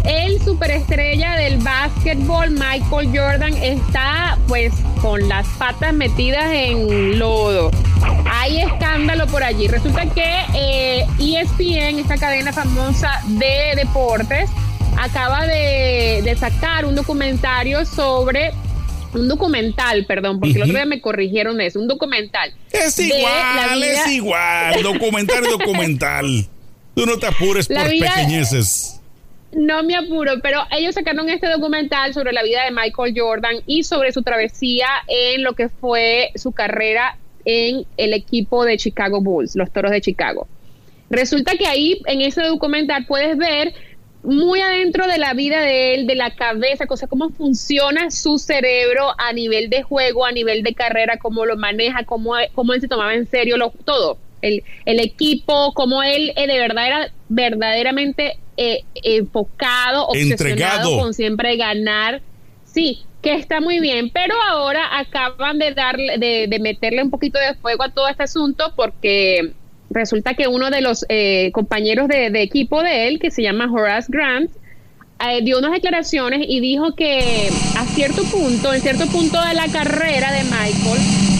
el 0.05 0.41
superestrella 0.43 1.35
del 1.37 1.57
básquetbol, 1.59 2.51
Michael 2.51 3.07
Jordan, 3.07 3.53
está 3.55 4.37
pues 4.47 4.73
con 5.01 5.27
las 5.29 5.47
patas 5.57 5.93
metidas 5.93 6.45
en 6.51 7.17
lodo. 7.17 7.71
Hay 8.29 8.59
escándalo 8.59 9.27
por 9.27 9.43
allí. 9.43 9.67
Resulta 9.67 10.05
que 10.07 10.41
ESPN, 11.19 11.65
eh, 11.65 11.89
e 11.95 11.99
esta 12.01 12.17
cadena 12.17 12.51
famosa 12.51 13.21
de 13.27 13.73
deportes, 13.75 14.49
acaba 15.03 15.45
de, 15.45 16.35
sacar 16.39 16.85
un 16.85 16.95
documentario 16.95 17.85
sobre 17.85 18.51
un 19.13 19.27
documental, 19.27 20.05
perdón, 20.05 20.39
porque 20.39 20.55
el 20.55 20.63
otro 20.63 20.75
día 20.75 20.85
me 20.85 21.01
corrigieron 21.01 21.59
eso, 21.61 21.79
un 21.79 21.87
documental. 21.87 22.53
Es 22.71 22.97
igual, 22.97 23.83
es 23.83 24.07
igual, 24.07 24.81
documental, 24.81 25.43
documental. 25.43 26.47
Tú 26.95 27.05
no 27.05 27.17
te 27.17 27.27
apures 27.27 27.67
por 27.67 27.89
pequeñeces. 27.89 29.01
No 29.51 29.83
me 29.83 29.95
apuro, 29.95 30.33
pero 30.41 30.61
ellos 30.71 30.95
sacaron 30.95 31.29
este 31.29 31.47
documental 31.47 32.13
sobre 32.13 32.31
la 32.31 32.41
vida 32.41 32.63
de 32.63 32.71
Michael 32.71 33.13
Jordan 33.15 33.57
y 33.67 33.83
sobre 33.83 34.11
su 34.11 34.23
travesía 34.23 34.87
en 35.07 35.43
lo 35.43 35.53
que 35.53 35.69
fue 35.69 36.31
su 36.35 36.53
carrera 36.53 37.17
en 37.45 37.85
el 37.97 38.13
equipo 38.13 38.63
de 38.65 38.77
Chicago 38.77 39.21
Bulls, 39.21 39.55
los 39.55 39.71
Toros 39.71 39.91
de 39.91 40.01
Chicago. 40.01 40.47
Resulta 41.09 41.55
que 41.55 41.67
ahí 41.67 42.01
en 42.07 42.21
ese 42.21 42.41
documental 42.41 43.05
puedes 43.05 43.37
ver 43.37 43.75
muy 44.23 44.61
adentro 44.61 45.05
de 45.05 45.17
la 45.17 45.33
vida 45.33 45.61
de 45.61 45.95
él, 45.95 46.07
de 46.07 46.15
la 46.15 46.33
cabeza, 46.33 46.87
cosa, 46.87 47.07
cómo 47.07 47.29
funciona 47.29 48.09
su 48.09 48.37
cerebro 48.37 49.13
a 49.17 49.33
nivel 49.33 49.69
de 49.69 49.83
juego, 49.83 50.25
a 50.25 50.31
nivel 50.31 50.63
de 50.63 50.73
carrera, 50.73 51.17
cómo 51.17 51.45
lo 51.45 51.57
maneja, 51.57 52.05
cómo, 52.05 52.33
cómo 52.53 52.73
él 52.73 52.81
se 52.81 52.87
tomaba 52.87 53.13
en 53.13 53.27
serio 53.27 53.57
lo, 53.57 53.71
todo, 53.83 54.17
el, 54.41 54.63
el 54.85 54.99
equipo, 54.99 55.73
cómo 55.73 56.03
él 56.03 56.31
eh, 56.37 56.47
de 56.47 56.57
verdad 56.57 56.87
era 56.87 57.11
verdaderamente 57.27 58.37
eh, 58.55 58.83
enfocado, 58.93 60.07
obsesionado 60.07 60.97
con 60.99 61.13
siempre 61.13 61.57
ganar. 61.57 62.21
Sí, 62.65 63.01
que 63.21 63.33
está 63.33 63.61
muy 63.61 63.79
bien, 63.79 64.09
pero 64.09 64.35
ahora 64.49 64.99
acaban 64.99 65.59
de 65.59 65.73
darle, 65.73 66.17
de, 66.17 66.47
de 66.47 66.59
meterle 66.59 67.03
un 67.03 67.09
poquito 67.09 67.39
de 67.39 67.55
fuego 67.55 67.83
a 67.83 67.89
todo 67.89 68.07
este 68.07 68.23
asunto 68.23 68.73
porque 68.75 69.53
resulta 69.93 70.33
que 70.33 70.47
uno 70.47 70.69
de 70.69 70.81
los 70.81 71.05
eh, 71.09 71.51
compañeros 71.53 72.07
de, 72.07 72.27
equipo 72.41 72.81
de 72.81 73.07
él, 73.07 73.19
que 73.19 73.31
se 73.31 73.41
llama 73.41 73.71
Horace 73.71 74.07
Grant, 74.09 74.51
eh, 75.25 75.41
dio 75.43 75.59
unas 75.59 75.71
declaraciones 75.71 76.41
y 76.47 76.59
dijo 76.59 76.95
que 76.95 77.49
a 77.77 77.85
cierto 77.85 78.23
punto, 78.23 78.73
en 78.73 78.81
cierto 78.81 79.05
punto 79.07 79.39
de 79.45 79.53
la 79.53 79.67
carrera 79.67 80.31
de 80.31 80.43
Michael, 80.43 81.32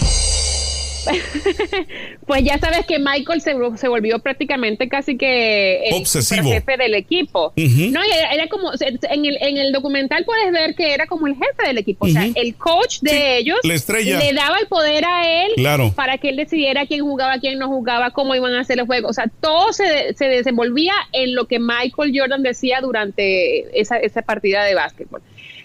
pues 2.28 2.44
ya 2.44 2.58
sabes 2.60 2.86
que 2.86 3.00
Michael 3.00 3.42
se, 3.42 3.56
se 3.76 3.88
volvió 3.88 4.20
prácticamente 4.20 4.88
casi 4.88 5.18
que 5.18 5.84
el 5.90 6.06
jefe 6.06 6.78
del 6.78 6.96
equipo. 6.96 7.54
No, 7.56 8.02
era, 8.32 8.48
como, 8.48 8.72
en 8.80 9.26
el, 9.26 9.38
en 9.42 9.58
el 9.58 9.72
documental 9.72 10.26
puedes 10.26 10.52
ver 10.52 10.76
que 10.76 10.94
era 10.94 11.08
como 11.08 11.28
el 11.28 11.36
jefe 11.36 11.68
del 11.68 11.78
equipo. 11.78 12.06
O 12.06 12.10
sea, 12.10 12.28
el 12.36 12.56
coach 12.56 13.00
de 13.02 13.38
ellos 13.38 13.60
le 13.64 14.34
daba 14.34 14.60
el 14.60 14.68
poder 14.68 15.06
a 15.06 15.46
él 15.46 15.52
para 15.96 16.18
que 16.18 16.30
él 16.30 16.36
decidiera 16.36 16.86
quién 16.86 17.02
jugaba, 17.02 17.40
quién 17.40 17.60
no 17.60 17.68
jugaba, 17.68 18.12
cómo 18.12 18.36
iban 18.36 18.54
a 18.54 18.62
hacer 18.62 18.80
el 18.80 18.86
juego. 18.86 19.10
O 19.10 19.14
sea, 19.14 19.30
todo 19.42 19.74
se, 19.74 20.14
se 20.14 20.26
desenvolvía 20.26 20.94
en 21.12 21.36
lo 21.36 21.46
que 21.46 21.60
Michael 21.60 22.14
Jordan 22.16 22.44
decía 22.44 22.80
durante 22.82 23.80
esa, 23.80 23.98
esa 23.98 24.22
partida 24.22 24.64
de 24.64 24.76
básquetbol. 24.76 25.22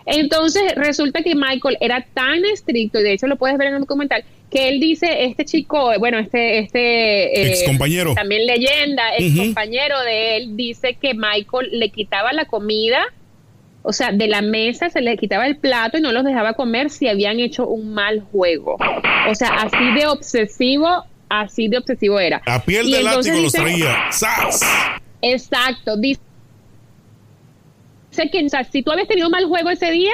Entonces 0.07 0.75
resulta 0.75 1.23
que 1.23 1.35
Michael 1.35 1.76
era 1.80 2.07
tan 2.14 2.45
estricto, 2.47 2.99
y 2.99 3.02
de 3.02 3.12
hecho 3.12 3.26
lo 3.26 3.37
puedes 3.37 3.59
ver 3.59 3.68
en 3.68 3.75
el 3.75 3.80
documental, 3.80 4.25
que 4.50 4.69
él 4.69 4.81
dice, 4.81 5.25
este 5.25 5.45
chico, 5.45 5.93
bueno, 5.99 6.19
este, 6.19 6.59
este 6.59 7.40
eh, 7.40 7.49
ex 7.50 7.64
compañero, 7.64 8.14
también 8.14 8.47
leyenda, 8.47 9.17
ex 9.17 9.37
compañero 9.37 10.00
de 10.02 10.37
él, 10.37 10.57
dice 10.57 10.97
que 11.00 11.14
Michael 11.14 11.69
le 11.73 11.90
quitaba 11.90 12.33
la 12.33 12.47
comida, 12.47 13.05
o 13.83 13.93
sea, 13.93 14.12
de 14.12 14.26
la 14.26 14.43
mesa 14.43 14.90
se 14.90 15.00
le 15.00 15.17
quitaba 15.17 15.47
el 15.47 15.57
plato 15.57 15.99
y 15.99 16.00
no 16.00 16.12
los 16.12 16.25
dejaba 16.25 16.55
comer 16.55 16.90
si 16.90 17.09
habían 17.09 17.40
hecho 17.40 17.67
un 17.67 17.95
mal 17.95 18.21
juego. 18.21 18.76
O 19.31 19.35
sea, 19.35 19.49
así 19.49 19.93
de 19.99 20.07
obsesivo, 20.07 21.05
así 21.28 21.69
de 21.69 21.78
obsesivo 21.78 22.19
era. 22.19 22.43
A 22.47 22.62
piel 22.62 22.90
de 22.90 23.02
látigo 23.02 23.38
los 23.40 23.52
traía. 23.52 24.11
¡Sas! 24.11 24.61
Exacto. 25.23 25.97
Dice 25.97 26.21
que, 28.33 28.45
o 28.45 28.49
sea, 28.49 28.64
si 28.64 28.83
tú 28.83 28.90
habías 28.90 29.09
tenido 29.09 29.31
mal 29.31 29.45
juego 29.47 29.71
ese 29.71 29.90
día, 29.90 30.12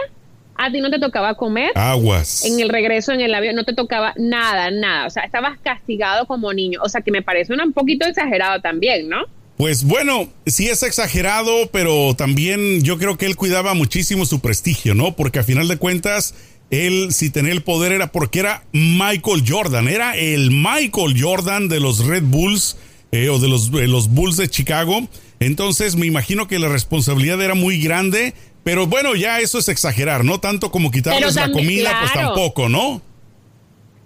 a 0.56 0.70
ti 0.70 0.80
no 0.80 0.90
te 0.90 0.98
tocaba 0.98 1.34
comer. 1.34 1.72
Aguas. 1.74 2.44
En 2.44 2.60
el 2.60 2.68
regreso 2.68 3.12
en 3.12 3.20
el 3.20 3.34
avión 3.34 3.56
no 3.56 3.64
te 3.64 3.74
tocaba 3.74 4.14
nada, 4.16 4.70
nada. 4.70 5.06
O 5.06 5.10
sea, 5.10 5.24
estabas 5.24 5.58
castigado 5.62 6.26
como 6.26 6.52
niño. 6.52 6.80
O 6.82 6.88
sea, 6.88 7.00
que 7.00 7.10
me 7.10 7.22
parece 7.22 7.52
un 7.52 7.72
poquito 7.72 8.06
exagerado 8.06 8.60
también, 8.60 9.08
¿no? 9.08 9.24
Pues 9.56 9.84
bueno, 9.84 10.28
sí 10.46 10.68
es 10.68 10.82
exagerado, 10.82 11.68
pero 11.70 12.14
también 12.16 12.82
yo 12.82 12.98
creo 12.98 13.16
que 13.16 13.26
él 13.26 13.36
cuidaba 13.36 13.74
muchísimo 13.74 14.26
su 14.26 14.40
prestigio, 14.40 14.94
¿no? 14.94 15.14
Porque 15.14 15.38
a 15.38 15.44
final 15.44 15.68
de 15.68 15.76
cuentas, 15.76 16.34
él 16.70 17.12
si 17.12 17.30
tenía 17.30 17.52
el 17.52 17.62
poder 17.62 17.92
era 17.92 18.10
porque 18.10 18.40
era 18.40 18.64
Michael 18.72 19.44
Jordan, 19.46 19.86
era 19.86 20.16
el 20.16 20.50
Michael 20.50 21.14
Jordan 21.20 21.68
de 21.68 21.78
los 21.78 22.04
Red 22.04 22.24
Bulls 22.24 22.76
eh, 23.12 23.28
o 23.28 23.38
de 23.38 23.46
los, 23.48 23.70
los 23.70 24.08
Bulls 24.08 24.36
de 24.36 24.48
Chicago. 24.48 25.08
Entonces 25.38 25.94
me 25.94 26.06
imagino 26.06 26.48
que 26.48 26.58
la 26.58 26.68
responsabilidad 26.68 27.40
era 27.40 27.54
muy 27.54 27.80
grande, 27.80 28.34
pero 28.64 28.86
bueno, 28.86 29.14
ya 29.14 29.40
eso 29.40 29.58
es 29.58 29.68
exagerar, 29.68 30.24
¿no? 30.24 30.40
Tanto 30.40 30.70
como 30.70 30.90
quitarles 30.90 31.36
la 31.36 31.52
comida, 31.52 31.96
pues 32.00 32.12
tampoco, 32.12 32.68
¿no? 32.68 33.00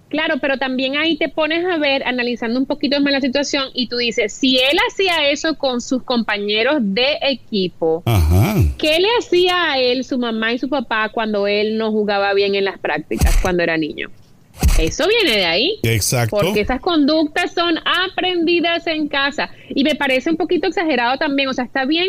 Claro, 0.08 0.36
pero 0.40 0.56
también 0.56 0.96
ahí 0.96 1.16
te 1.16 1.28
pones 1.28 1.66
a 1.66 1.76
ver, 1.76 2.02
analizando 2.04 2.58
un 2.58 2.66
poquito 2.66 2.98
más 3.00 3.12
la 3.12 3.20
situación, 3.20 3.64
y 3.74 3.88
tú 3.88 3.98
dices, 3.98 4.32
si 4.32 4.56
él 4.56 4.78
hacía 4.90 5.30
eso 5.30 5.56
con 5.56 5.80
sus 5.80 6.02
compañeros 6.02 6.76
de 6.80 7.18
equipo, 7.20 8.02
¿qué 8.78 8.98
le 8.98 9.08
hacía 9.18 9.72
a 9.72 9.78
él 9.78 10.04
su 10.04 10.18
mamá 10.18 10.52
y 10.54 10.58
su 10.58 10.68
papá 10.68 11.10
cuando 11.10 11.46
él 11.46 11.76
no 11.76 11.92
jugaba 11.92 12.32
bien 12.32 12.54
en 12.54 12.64
las 12.64 12.78
prácticas 12.78 13.36
cuando 13.42 13.62
era 13.62 13.76
niño? 13.76 14.10
Eso 14.78 15.06
viene 15.06 15.38
de 15.38 15.44
ahí. 15.44 15.78
Exacto. 15.82 16.36
Porque 16.36 16.60
esas 16.60 16.80
conductas 16.80 17.52
son 17.52 17.78
aprendidas 17.84 18.86
en 18.86 19.08
casa. 19.08 19.50
Y 19.68 19.84
me 19.84 19.94
parece 19.94 20.30
un 20.30 20.36
poquito 20.36 20.66
exagerado 20.66 21.16
también. 21.16 21.48
O 21.48 21.52
sea, 21.52 21.64
está 21.64 21.84
bien 21.84 22.08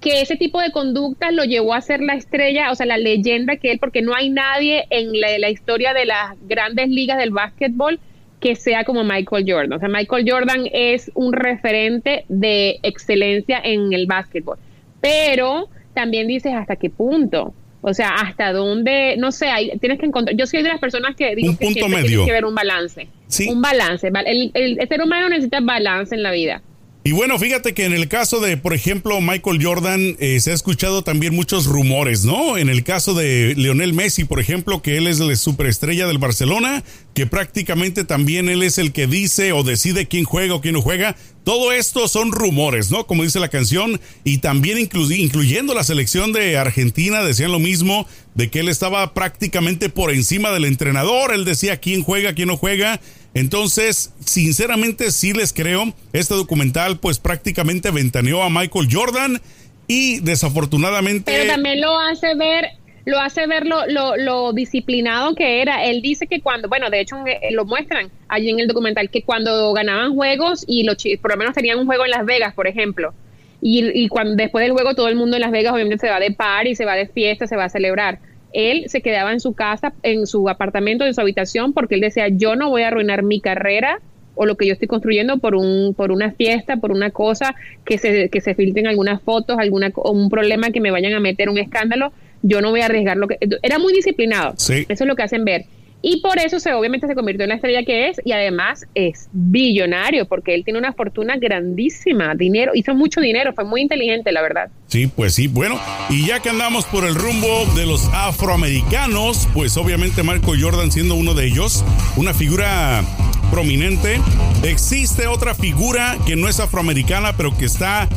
que 0.00 0.22
ese 0.22 0.36
tipo 0.36 0.60
de 0.60 0.72
conductas 0.72 1.32
lo 1.32 1.44
llevó 1.44 1.74
a 1.74 1.80
ser 1.80 2.00
la 2.00 2.14
estrella, 2.14 2.70
o 2.72 2.74
sea, 2.74 2.86
la 2.86 2.96
leyenda 2.96 3.56
que 3.56 3.70
él, 3.70 3.78
porque 3.78 4.00
no 4.00 4.14
hay 4.14 4.30
nadie 4.30 4.86
en 4.88 5.12
la, 5.20 5.50
historia 5.50 5.92
de 5.92 6.06
las 6.06 6.36
grandes 6.48 6.88
ligas 6.88 7.18
del 7.18 7.30
básquetbol 7.30 8.00
que 8.40 8.56
sea 8.56 8.84
como 8.84 9.04
Michael 9.04 9.44
Jordan. 9.46 9.74
O 9.74 9.78
sea, 9.78 9.88
Michael 9.88 10.24
Jordan 10.26 10.64
es 10.72 11.10
un 11.14 11.34
referente 11.34 12.24
de 12.28 12.78
excelencia 12.82 13.60
en 13.62 13.92
el 13.92 14.06
básquetbol. 14.06 14.56
Pero 15.02 15.68
también 15.92 16.26
dices 16.26 16.54
hasta 16.54 16.76
qué 16.76 16.88
punto. 16.88 17.52
O 17.82 17.92
sea, 17.92 18.14
hasta 18.14 18.52
dónde, 18.52 19.16
no 19.18 19.32
sé, 19.32 19.48
tienes 19.80 19.98
que 19.98 20.06
encontrar. 20.06 20.34
Yo 20.36 20.46
soy 20.46 20.62
de 20.62 20.70
las 20.70 20.80
personas 20.80 21.14
que 21.16 21.34
digo 21.34 21.52
que 21.58 21.74
tienes 21.74 22.24
que 22.26 22.32
ver 22.32 22.46
un 22.46 22.54
balance. 22.54 23.08
Sí. 23.26 23.48
Un 23.50 23.60
balance. 23.60 24.10
el, 24.26 24.50
el 24.54 24.88
ser 24.88 25.02
humano 25.02 25.28
necesita 25.28 25.60
balance 25.60 26.14
en 26.14 26.22
la 26.22 26.30
vida. 26.30 26.62
Y 27.02 27.12
bueno, 27.12 27.38
fíjate 27.38 27.72
que 27.72 27.86
en 27.86 27.94
el 27.94 28.08
caso 28.08 28.40
de, 28.40 28.58
por 28.58 28.74
ejemplo, 28.74 29.22
Michael 29.22 29.64
Jordan, 29.64 30.16
eh, 30.18 30.38
se 30.38 30.50
ha 30.50 30.54
escuchado 30.54 31.02
también 31.02 31.34
muchos 31.34 31.64
rumores, 31.64 32.26
¿no? 32.26 32.58
En 32.58 32.68
el 32.68 32.84
caso 32.84 33.14
de 33.14 33.54
Lionel 33.56 33.94
Messi, 33.94 34.24
por 34.24 34.38
ejemplo, 34.38 34.82
que 34.82 34.98
él 34.98 35.06
es 35.06 35.18
la 35.18 35.34
superestrella 35.34 36.06
del 36.06 36.18
Barcelona, 36.18 36.84
que 37.14 37.26
prácticamente 37.26 38.04
también 38.04 38.50
él 38.50 38.62
es 38.62 38.76
el 38.76 38.92
que 38.92 39.06
dice 39.06 39.52
o 39.52 39.62
decide 39.62 40.08
quién 40.08 40.24
juega 40.24 40.54
o 40.54 40.60
quién 40.60 40.74
no 40.74 40.82
juega. 40.82 41.16
Todo 41.42 41.72
esto 41.72 42.06
son 42.06 42.32
rumores, 42.32 42.90
¿no? 42.90 43.06
Como 43.06 43.22
dice 43.22 43.40
la 43.40 43.48
canción, 43.48 43.98
y 44.22 44.38
también 44.38 44.76
incluyendo 44.78 45.72
la 45.72 45.84
selección 45.84 46.34
de 46.34 46.58
Argentina, 46.58 47.22
decían 47.22 47.50
lo 47.50 47.60
mismo, 47.60 48.06
de 48.34 48.50
que 48.50 48.60
él 48.60 48.68
estaba 48.68 49.14
prácticamente 49.14 49.88
por 49.88 50.10
encima 50.10 50.50
del 50.50 50.66
entrenador, 50.66 51.32
él 51.32 51.46
decía 51.46 51.78
quién 51.78 52.02
juega, 52.02 52.34
quién 52.34 52.48
no 52.48 52.58
juega, 52.58 53.00
entonces, 53.34 54.12
sinceramente 54.24 55.10
sí 55.12 55.32
les 55.32 55.52
creo, 55.52 55.92
este 56.12 56.34
documental 56.34 56.98
pues 56.98 57.18
prácticamente 57.18 57.90
ventaneó 57.90 58.42
a 58.42 58.50
Michael 58.50 58.88
Jordan 58.90 59.40
y 59.86 60.20
desafortunadamente... 60.20 61.30
Pero 61.30 61.52
también 61.52 61.80
lo 61.80 61.98
hace 61.98 62.34
ver 62.34 62.66
lo 63.06 63.18
hace 63.18 63.46
ver 63.46 63.64
lo, 63.66 64.52
disciplinado 64.52 65.34
que 65.34 65.62
era. 65.62 65.84
Él 65.84 66.02
dice 66.02 66.26
que 66.26 66.40
cuando, 66.40 66.68
bueno, 66.68 66.90
de 66.90 67.00
hecho 67.00 67.16
eh, 67.26 67.50
lo 67.52 67.64
muestran 67.64 68.10
allí 68.28 68.50
en 68.50 68.60
el 68.60 68.68
documental, 68.68 69.10
que 69.10 69.22
cuando 69.22 69.72
ganaban 69.72 70.14
juegos 70.14 70.64
y 70.66 70.84
los 70.84 70.96
por 71.20 71.32
lo 71.32 71.36
menos 71.36 71.54
tenían 71.54 71.78
un 71.78 71.86
juego 71.86 72.04
en 72.04 72.10
Las 72.10 72.26
Vegas, 72.26 72.54
por 72.54 72.66
ejemplo, 72.66 73.14
y, 73.62 73.86
y 73.98 74.08
cuando 74.08 74.34
después 74.36 74.62
del 74.62 74.72
juego 74.72 74.94
todo 74.94 75.08
el 75.08 75.16
mundo 75.16 75.36
en 75.36 75.42
Las 75.42 75.50
Vegas 75.50 75.72
obviamente 75.72 76.06
se 76.06 76.10
va 76.10 76.20
de 76.20 76.30
party, 76.30 76.74
se 76.74 76.84
va 76.84 76.94
de 76.94 77.06
fiesta, 77.06 77.46
se 77.46 77.56
va 77.56 77.64
a 77.64 77.68
celebrar 77.68 78.18
él 78.52 78.84
se 78.88 79.00
quedaba 79.00 79.32
en 79.32 79.40
su 79.40 79.54
casa, 79.54 79.92
en 80.02 80.26
su 80.26 80.48
apartamento, 80.48 81.04
en 81.04 81.14
su 81.14 81.20
habitación, 81.20 81.72
porque 81.72 81.94
él 81.96 82.00
decía, 82.00 82.28
yo 82.28 82.56
no 82.56 82.70
voy 82.70 82.82
a 82.82 82.88
arruinar 82.88 83.22
mi 83.22 83.40
carrera 83.40 84.00
o 84.34 84.46
lo 84.46 84.56
que 84.56 84.66
yo 84.66 84.72
estoy 84.72 84.88
construyendo 84.88 85.38
por 85.38 85.54
un 85.54 85.94
por 85.94 86.12
una 86.12 86.32
fiesta, 86.32 86.76
por 86.76 86.92
una 86.92 87.10
cosa 87.10 87.54
que 87.84 87.98
se 87.98 88.28
que 88.28 88.40
se 88.40 88.54
filtren 88.54 88.86
algunas 88.86 89.20
fotos, 89.22 89.58
alguna 89.58 89.92
un 89.96 90.30
problema 90.30 90.70
que 90.70 90.80
me 90.80 90.90
vayan 90.90 91.12
a 91.14 91.20
meter 91.20 91.48
un 91.48 91.58
escándalo, 91.58 92.12
yo 92.42 92.60
no 92.60 92.70
voy 92.70 92.80
a 92.80 92.86
arriesgar 92.86 93.16
lo 93.16 93.28
que 93.28 93.38
era 93.62 93.78
muy 93.78 93.92
disciplinado. 93.92 94.54
Eso 94.88 95.04
es 95.04 95.06
lo 95.08 95.16
que 95.16 95.22
hacen 95.22 95.44
ver. 95.44 95.64
Y 96.02 96.20
por 96.20 96.38
eso 96.38 96.58
se 96.60 96.72
obviamente 96.72 97.06
se 97.06 97.14
convirtió 97.14 97.44
en 97.44 97.50
la 97.50 97.56
estrella 97.56 97.84
que 97.84 98.08
es 98.08 98.20
y 98.24 98.32
además 98.32 98.86
es 98.94 99.28
billonario 99.32 100.26
porque 100.26 100.54
él 100.54 100.64
tiene 100.64 100.78
una 100.78 100.92
fortuna 100.92 101.36
grandísima, 101.36 102.34
dinero, 102.34 102.72
hizo 102.74 102.94
mucho 102.94 103.20
dinero, 103.20 103.52
fue 103.54 103.64
muy 103.64 103.82
inteligente, 103.82 104.32
la 104.32 104.40
verdad. 104.40 104.70
Sí, 104.86 105.06
pues 105.08 105.34
sí, 105.34 105.46
bueno, 105.46 105.78
y 106.08 106.26
ya 106.26 106.40
que 106.40 106.48
andamos 106.48 106.86
por 106.86 107.04
el 107.04 107.14
rumbo 107.14 107.66
de 107.76 107.86
los 107.86 108.08
afroamericanos, 108.12 109.46
pues 109.52 109.76
obviamente 109.76 110.22
Marco 110.22 110.52
Jordan 110.58 110.90
siendo 110.90 111.14
uno 111.14 111.34
de 111.34 111.46
ellos, 111.46 111.84
una 112.16 112.32
figura 112.32 113.02
prominente, 113.50 114.20
existe 114.62 115.26
otra 115.26 115.54
figura 115.54 116.16
que 116.26 116.36
no 116.36 116.48
es 116.48 116.60
afroamericana, 116.60 117.36
pero 117.36 117.56
que 117.56 117.66
está 117.66 118.08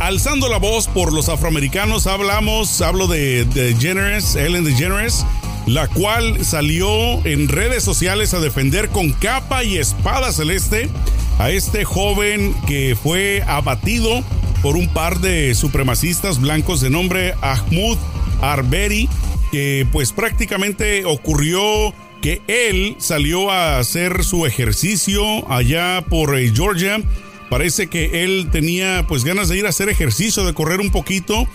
alzando 0.00 0.48
la 0.48 0.58
voz 0.58 0.88
por 0.88 1.12
los 1.12 1.28
afroamericanos. 1.28 2.06
Hablamos, 2.06 2.80
hablo 2.80 3.06
de, 3.06 3.44
de 3.44 3.74
Generous, 3.74 4.36
Ellen 4.36 4.64
DeGeneres, 4.64 5.24
la 5.66 5.88
cual 5.88 6.44
salió 6.44 7.24
en 7.26 7.48
redes 7.48 7.82
sociales 7.82 8.34
a 8.34 8.40
defender 8.40 8.88
con 8.88 9.12
capa 9.12 9.64
y 9.64 9.78
espada 9.78 10.32
celeste 10.32 10.88
a 11.38 11.50
este 11.50 11.84
joven 11.84 12.54
que 12.66 12.96
fue 13.00 13.42
abatido 13.46 14.22
por 14.62 14.76
un 14.76 14.88
par 14.88 15.20
de 15.20 15.54
supremacistas 15.54 16.40
blancos 16.40 16.80
de 16.80 16.90
nombre 16.90 17.34
Ahmud 17.42 17.98
Arberi, 18.40 19.08
que 19.50 19.86
pues 19.92 20.12
prácticamente 20.12 21.04
ocurrió 21.04 21.92
que 22.22 22.42
él 22.46 22.96
salió 22.98 23.50
a 23.50 23.78
hacer 23.78 24.24
su 24.24 24.46
ejercicio 24.46 25.50
allá 25.50 26.02
por 26.08 26.38
eh, 26.38 26.50
Georgia. 26.54 27.00
Parece 27.50 27.86
que 27.86 28.24
él 28.24 28.48
tenía 28.50 29.04
pues 29.06 29.24
ganas 29.24 29.48
de 29.48 29.58
ir 29.58 29.66
a 29.66 29.70
hacer 29.70 29.88
ejercicio, 29.88 30.44
de 30.44 30.54
correr 30.54 30.80
un 30.80 30.90
poquito 30.90 31.46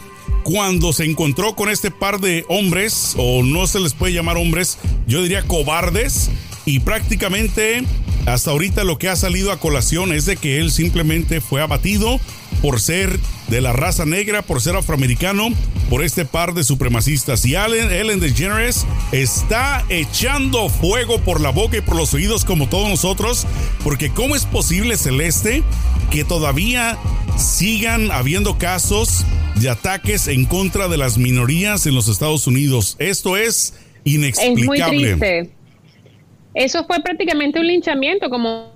cuando 0.43 0.93
se 0.93 1.05
encontró 1.05 1.55
con 1.55 1.69
este 1.69 1.91
par 1.91 2.19
de 2.19 2.45
hombres, 2.49 3.15
o 3.17 3.43
no 3.43 3.67
se 3.67 3.79
les 3.79 3.93
puede 3.93 4.13
llamar 4.13 4.37
hombres, 4.37 4.77
yo 5.07 5.21
diría 5.21 5.43
cobardes, 5.43 6.29
y 6.65 6.79
prácticamente 6.79 7.83
hasta 8.25 8.51
ahorita 8.51 8.83
lo 8.83 8.97
que 8.97 9.09
ha 9.09 9.15
salido 9.15 9.51
a 9.51 9.59
colación 9.59 10.13
es 10.13 10.25
de 10.25 10.37
que 10.37 10.59
él 10.59 10.71
simplemente 10.71 11.41
fue 11.41 11.61
abatido 11.61 12.19
por 12.61 12.79
ser 12.79 13.19
de 13.47 13.61
la 13.61 13.73
raza 13.73 14.05
negra, 14.05 14.43
por 14.43 14.61
ser 14.61 14.75
afroamericano, 14.75 15.49
por 15.89 16.03
este 16.03 16.25
par 16.25 16.53
de 16.53 16.63
supremacistas. 16.63 17.43
Y 17.45 17.55
Allen, 17.55 17.91
Ellen 17.91 18.19
DeGeneres 18.19 18.85
está 19.11 19.83
echando 19.89 20.69
fuego 20.69 21.19
por 21.19 21.41
la 21.41 21.49
boca 21.49 21.77
y 21.77 21.81
por 21.81 21.95
los 21.95 22.13
oídos 22.13 22.45
como 22.45 22.69
todos 22.69 22.87
nosotros, 22.87 23.47
porque 23.83 24.11
¿cómo 24.11 24.35
es 24.35 24.45
posible, 24.45 24.95
Celeste, 24.95 25.63
que 26.11 26.23
todavía 26.23 26.97
sigan 27.37 28.11
habiendo 28.11 28.57
casos 28.57 29.25
de 29.55 29.69
ataques 29.69 30.27
en 30.27 30.45
contra 30.45 30.87
de 30.87 30.97
las 30.97 31.17
minorías 31.17 31.85
en 31.85 31.95
los 31.95 32.07
Estados 32.07 32.47
Unidos? 32.47 32.95
Esto 32.99 33.37
es 33.37 33.73
inexplicable. 34.03 35.11
Es 35.11 35.17
muy 35.17 35.19
triste. 35.19 35.49
Eso 36.53 36.83
fue 36.85 37.01
prácticamente 37.01 37.59
un 37.59 37.67
linchamiento, 37.67 38.29
como 38.29 38.71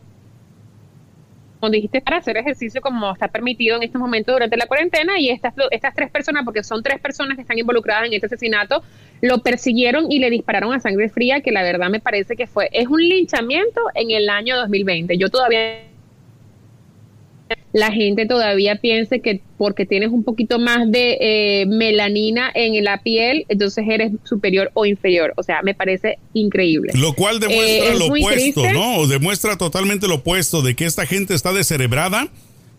dijiste, 1.71 2.01
para 2.01 2.17
hacer 2.17 2.37
ejercicio 2.37 2.81
como 2.81 3.11
está 3.11 3.27
permitido 3.27 3.75
en 3.77 3.83
estos 3.83 3.99
momentos 3.99 4.35
durante 4.35 4.57
la 4.57 4.67
cuarentena 4.67 5.19
y 5.19 5.29
estas, 5.29 5.53
estas 5.71 5.95
tres 5.95 6.11
personas, 6.11 6.43
porque 6.45 6.63
son 6.63 6.83
tres 6.83 6.99
personas 6.99 7.35
que 7.35 7.41
están 7.41 7.57
involucradas 7.57 8.07
en 8.07 8.13
este 8.13 8.27
asesinato, 8.27 8.83
lo 9.21 9.39
persiguieron 9.41 10.11
y 10.11 10.19
le 10.19 10.29
dispararon 10.29 10.73
a 10.73 10.79
sangre 10.79 11.09
fría, 11.09 11.41
que 11.41 11.51
la 11.51 11.63
verdad 11.63 11.89
me 11.89 11.99
parece 11.99 12.35
que 12.35 12.47
fue, 12.47 12.69
es 12.71 12.87
un 12.87 13.01
linchamiento 13.01 13.81
en 13.93 14.11
el 14.11 14.29
año 14.29 14.57
2020. 14.57 15.17
Yo 15.17 15.29
todavía 15.29 15.81
la 17.73 17.91
gente 17.91 18.25
todavía 18.25 18.77
piense 18.77 19.19
que 19.19 19.41
porque 19.57 19.85
tienes 19.85 20.09
un 20.09 20.23
poquito 20.23 20.59
más 20.59 20.89
de 20.89 21.17
eh, 21.19 21.65
melanina 21.65 22.49
en 22.55 22.81
la 22.83 23.03
piel, 23.03 23.45
entonces 23.49 23.85
eres 23.89 24.13
superior 24.23 24.71
o 24.73 24.85
inferior. 24.85 25.33
O 25.35 25.43
sea, 25.43 25.61
me 25.61 25.73
parece 25.73 26.17
increíble. 26.33 26.93
Lo 26.95 27.13
cual 27.13 27.39
demuestra 27.39 27.93
eh, 27.93 27.99
lo 27.99 28.05
opuesto, 28.07 28.71
¿no? 28.71 29.07
Demuestra 29.07 29.57
totalmente 29.57 30.07
lo 30.07 30.15
opuesto 30.15 30.61
de 30.61 30.75
que 30.75 30.85
esta 30.85 31.05
gente 31.05 31.33
está 31.33 31.51
descerebrada, 31.51 32.29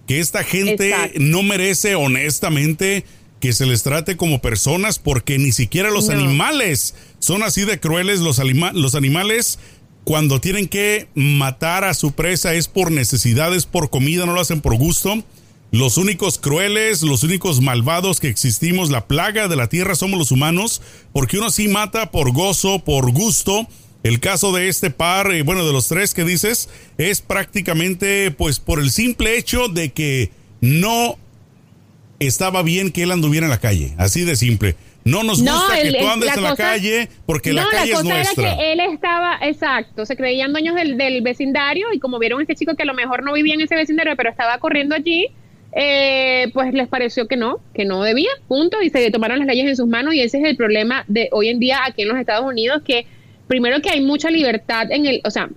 que 0.06 0.18
esta 0.18 0.42
gente 0.42 0.94
no 1.16 1.42
merece 1.42 1.94
honestamente 1.94 3.04
que 3.40 3.52
se 3.52 3.66
les 3.66 3.82
trate 3.82 4.16
como 4.16 4.40
personas 4.40 4.98
porque 4.98 5.38
ni 5.38 5.52
siquiera 5.52 5.90
los 5.90 6.08
animales 6.08 6.94
son 7.18 7.42
así 7.42 7.66
de 7.66 7.78
crueles. 7.78 8.20
Los, 8.20 8.40
los 8.72 8.94
animales 8.94 9.58
cuando 10.06 10.40
tienen 10.40 10.68
que 10.68 11.08
matar 11.16 11.82
a 11.82 11.92
su 11.92 12.12
presa 12.12 12.54
es 12.54 12.68
por 12.68 12.92
necesidades, 12.92 13.66
por 13.66 13.90
comida, 13.90 14.24
no 14.24 14.34
lo 14.34 14.40
hacen 14.40 14.60
por 14.60 14.76
gusto. 14.76 15.24
Los 15.72 15.98
únicos 15.98 16.38
crueles, 16.38 17.02
los 17.02 17.24
únicos 17.24 17.60
malvados 17.60 18.20
que 18.20 18.28
existimos, 18.28 18.90
la 18.90 19.08
plaga 19.08 19.48
de 19.48 19.56
la 19.56 19.68
tierra 19.68 19.96
somos 19.96 20.16
los 20.16 20.30
humanos, 20.30 20.80
porque 21.12 21.38
uno 21.38 21.50
sí 21.50 21.66
mata 21.66 22.12
por 22.12 22.30
gozo, 22.30 22.84
por 22.84 23.10
gusto. 23.10 23.66
El 24.04 24.20
caso 24.20 24.52
de 24.52 24.68
este 24.68 24.90
par, 24.90 25.32
eh, 25.32 25.42
bueno, 25.42 25.66
de 25.66 25.72
los 25.72 25.88
tres 25.88 26.14
que 26.14 26.22
dices, 26.22 26.68
es 26.98 27.20
prácticamente 27.20 28.30
pues 28.30 28.60
por 28.60 28.78
el 28.78 28.92
simple 28.92 29.36
hecho 29.36 29.66
de 29.66 29.90
que 29.90 30.30
no 30.60 31.18
estaba 32.20 32.62
bien 32.62 32.92
que 32.92 33.02
él 33.02 33.10
anduviera 33.10 33.46
en 33.46 33.50
la 33.50 33.58
calle, 33.58 33.92
así 33.98 34.22
de 34.22 34.36
simple. 34.36 34.76
No 35.06 35.22
nos 35.22 35.40
gusta 35.40 35.80
que 35.80 35.92
tú 35.92 36.08
andes 36.08 36.36
en 36.36 36.42
la 36.42 36.56
calle 36.56 37.08
porque 37.26 37.52
la 37.52 37.64
calle 37.70 37.92
es 37.92 38.02
nuestra. 38.02 38.42
Era 38.42 38.56
que 38.56 38.72
él 38.72 38.80
estaba, 38.80 39.38
exacto, 39.40 40.04
se 40.04 40.16
creían 40.16 40.52
dueños 40.52 40.74
del, 40.74 40.98
del, 40.98 41.22
vecindario 41.22 41.92
y 41.92 42.00
como 42.00 42.18
vieron 42.18 42.40
a 42.40 42.42
este 42.42 42.56
chico 42.56 42.74
que 42.74 42.82
a 42.82 42.86
lo 42.86 42.94
mejor 42.94 43.22
no 43.22 43.32
vivía 43.32 43.54
en 43.54 43.60
ese 43.60 43.76
vecindario, 43.76 44.16
pero 44.16 44.30
estaba 44.30 44.58
corriendo 44.58 44.96
allí, 44.96 45.28
eh, 45.72 46.50
pues 46.52 46.74
les 46.74 46.88
pareció 46.88 47.28
que 47.28 47.36
no, 47.36 47.60
que 47.72 47.84
no 47.84 48.02
debía, 48.02 48.30
punto, 48.48 48.82
y 48.82 48.90
se 48.90 49.10
tomaron 49.12 49.38
las 49.38 49.46
leyes 49.46 49.66
en 49.66 49.76
sus 49.76 49.86
manos 49.86 50.12
y 50.12 50.22
ese 50.22 50.38
es 50.38 50.44
el 50.44 50.56
problema 50.56 51.04
de 51.06 51.28
hoy 51.30 51.50
en 51.50 51.60
día 51.60 51.78
aquí 51.86 52.02
en 52.02 52.08
los 52.08 52.18
Estados 52.18 52.44
Unidos, 52.44 52.82
que 52.84 53.06
primero 53.46 53.80
que 53.80 53.90
hay 53.90 54.00
mucha 54.00 54.28
libertad 54.28 54.90
en 54.90 55.06
el, 55.06 55.20
o 55.24 55.30
sea, 55.30 55.48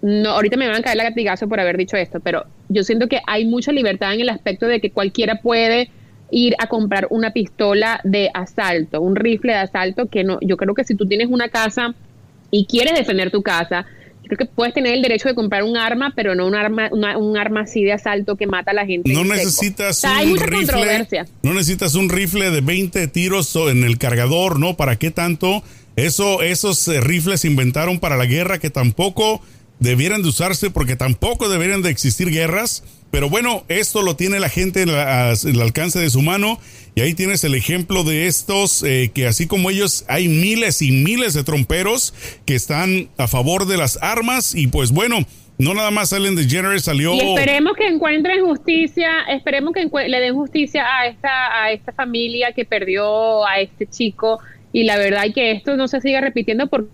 no, 0.00 0.30
ahorita 0.30 0.56
me 0.56 0.68
van 0.68 0.76
a 0.76 0.82
caer 0.82 0.96
la 0.96 1.04
gatigazo 1.04 1.48
por 1.48 1.58
haber 1.58 1.76
dicho 1.76 1.96
esto, 1.96 2.20
pero 2.20 2.44
yo 2.68 2.84
siento 2.84 3.08
que 3.08 3.20
hay 3.26 3.46
mucha 3.46 3.72
libertad 3.72 4.14
en 4.14 4.20
el 4.20 4.28
aspecto 4.28 4.66
de 4.66 4.80
que 4.80 4.90
cualquiera 4.90 5.40
puede 5.40 5.90
ir 6.32 6.54
a 6.58 6.66
comprar 6.66 7.06
una 7.10 7.32
pistola 7.32 8.00
de 8.04 8.30
asalto, 8.32 9.00
un 9.00 9.14
rifle 9.14 9.52
de 9.52 9.58
asalto 9.58 10.08
que 10.08 10.24
no, 10.24 10.38
yo 10.40 10.56
creo 10.56 10.74
que 10.74 10.82
si 10.82 10.96
tú 10.96 11.06
tienes 11.06 11.28
una 11.28 11.50
casa 11.50 11.94
y 12.50 12.64
quieres 12.64 12.94
defender 12.98 13.30
tu 13.30 13.42
casa, 13.42 13.84
creo 14.24 14.38
que 14.38 14.46
puedes 14.46 14.72
tener 14.72 14.94
el 14.94 15.02
derecho 15.02 15.28
de 15.28 15.34
comprar 15.34 15.62
un 15.62 15.76
arma, 15.76 16.14
pero 16.16 16.34
no 16.34 16.46
un 16.46 16.54
arma, 16.54 16.88
un 16.90 17.36
arma 17.36 17.60
así 17.60 17.84
de 17.84 17.92
asalto 17.92 18.36
que 18.36 18.46
mata 18.46 18.70
a 18.70 18.74
la 18.74 18.86
gente. 18.86 19.12
No 19.12 19.24
necesitas 19.24 20.02
un 20.24 20.38
rifle. 20.38 21.06
No 21.42 21.52
necesitas 21.52 21.94
un 21.94 22.08
rifle 22.08 22.50
de 22.50 22.62
20 22.62 23.08
tiros 23.08 23.54
en 23.54 23.84
el 23.84 23.98
cargador, 23.98 24.58
¿no? 24.58 24.74
¿Para 24.74 24.96
qué 24.96 25.10
tanto? 25.10 25.62
Eso, 25.96 26.40
esos 26.40 26.88
eh, 26.88 27.02
rifles 27.02 27.42
se 27.42 27.48
inventaron 27.48 28.00
para 28.00 28.16
la 28.16 28.24
guerra 28.24 28.58
que 28.58 28.70
tampoco 28.70 29.42
debieran 29.80 30.22
de 30.22 30.30
usarse 30.30 30.70
porque 30.70 30.96
tampoco 30.96 31.50
deberían 31.50 31.82
de 31.82 31.90
existir 31.90 32.30
guerras. 32.30 32.84
Pero 33.12 33.28
bueno, 33.28 33.62
esto 33.68 34.00
lo 34.00 34.16
tiene 34.16 34.40
la 34.40 34.48
gente 34.48 34.80
en, 34.80 34.88
el 34.88 35.60
alcance 35.60 35.98
de 36.00 36.08
su 36.08 36.22
mano. 36.22 36.58
Y 36.94 37.02
ahí 37.02 37.12
tienes 37.12 37.44
el 37.44 37.54
ejemplo 37.54 38.04
de 38.04 38.26
estos, 38.26 38.82
eh, 38.82 39.10
que 39.14 39.26
así 39.26 39.46
como 39.46 39.68
ellos, 39.68 40.06
hay 40.08 40.28
miles 40.28 40.80
y 40.80 40.92
miles 40.92 41.34
de 41.34 41.44
tromperos 41.44 42.14
que 42.46 42.54
están 42.54 43.10
a 43.18 43.28
favor 43.28 43.66
de 43.66 43.76
las 43.76 43.98
armas. 44.02 44.54
Y 44.54 44.68
pues 44.68 44.92
bueno, 44.92 45.26
no 45.58 45.74
nada 45.74 45.90
más 45.90 46.10
Ellen 46.14 46.36
DeGeneres 46.36 46.84
salió. 46.84 47.12
Esperemos 47.12 47.74
que 47.76 47.86
encuentren 47.86 48.46
justicia, 48.46 49.10
esperemos 49.28 49.74
que 49.74 49.90
le 50.08 50.20
den 50.20 50.34
justicia 50.34 50.86
a 50.86 51.06
esta, 51.06 51.64
a 51.64 51.70
esta 51.70 51.92
familia 51.92 52.52
que 52.52 52.64
perdió 52.64 53.46
a 53.46 53.60
este 53.60 53.86
chico. 53.86 54.40
Y 54.72 54.84
la 54.84 54.96
verdad, 54.96 55.24
que 55.34 55.52
esto 55.52 55.76
no 55.76 55.86
se 55.86 56.00
siga 56.00 56.22
repitiendo 56.22 56.66
porque 56.66 56.88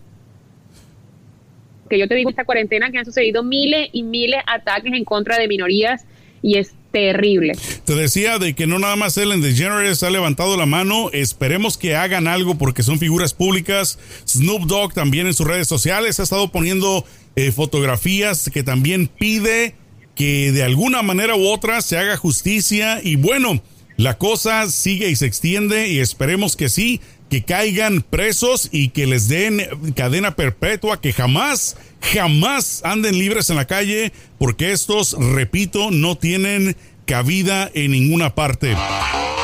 que 1.89 1.99
yo 1.99 2.09
te 2.09 2.15
digo, 2.15 2.31
esta 2.31 2.45
cuarentena 2.45 2.91
que 2.91 2.99
han 2.99 3.05
sucedido 3.05 3.43
miles 3.43 3.89
y 3.93 4.03
miles 4.03 4.41
de 4.45 4.53
ataques 4.53 4.93
en 4.93 5.05
contra 5.05 5.39
de 5.39 5.49
minorías 5.49 6.05
y 6.43 6.59
es 6.59 6.73
terrible. 6.93 7.53
Te 7.85 7.95
decía 7.95 8.39
de 8.39 8.55
que 8.55 8.67
no 8.67 8.79
nada 8.79 8.97
más 8.97 9.17
Ellen 9.17 9.43
DeGeneres 9.43 10.03
ha 10.03 10.11
levantado 10.11 10.57
la 10.57 10.67
mano, 10.67 11.11
esperemos 11.13 11.77
que 11.77 11.97
hagan 11.97 12.29
algo 12.29 12.57
porque 12.57 12.83
son 12.83 12.99
figuras 12.99 13.35
públicas. 13.35 13.99
Snoop 14.27 14.63
Dogg 14.63 14.95
también 14.95 15.27
en 15.27 15.35
sus 15.35 15.47
redes 15.47 15.69
sociales 15.69 16.19
ha 16.21 16.23
estado 16.23 16.51
poniendo 16.51 17.05
eh, 17.37 17.53
fotografías 17.53 18.51
que 18.53 18.63
también 18.63 19.09
pide 19.09 19.75
que 20.15 20.51
de 20.51 20.65
alguna 20.65 21.03
manera 21.03 21.37
u 21.37 21.47
otra 21.47 21.81
se 21.81 21.97
haga 21.97 22.17
justicia 22.17 23.01
y 23.03 23.17
bueno, 23.17 23.63
la 23.97 24.17
cosa 24.17 24.69
sigue 24.69 25.11
y 25.11 25.17
se 25.17 25.27
extiende 25.27 25.89
y 25.89 25.99
esperemos 25.99 26.57
que 26.57 26.69
sí 26.69 27.01
que 27.29 27.43
caigan 27.43 28.03
presos 28.03 28.69
y 28.73 28.89
que 28.91 29.07
les 29.07 29.29
den 29.29 29.63
cadena 29.95 30.35
perpetua, 30.35 31.01
que 31.01 31.13
jamás, 31.13 31.77
jamás 32.01 32.83
anden 32.85 33.19
libres 33.19 33.51
en 33.51 33.57
la 33.57 33.67
calle, 33.67 34.13
porque 34.39 34.73
estos, 34.73 35.17
repito, 35.19 35.91
no 35.91 36.17
tienen 36.17 36.77
cabida 37.05 37.71
en 37.75 37.93
ninguna 37.93 38.35
parte. 38.35 38.77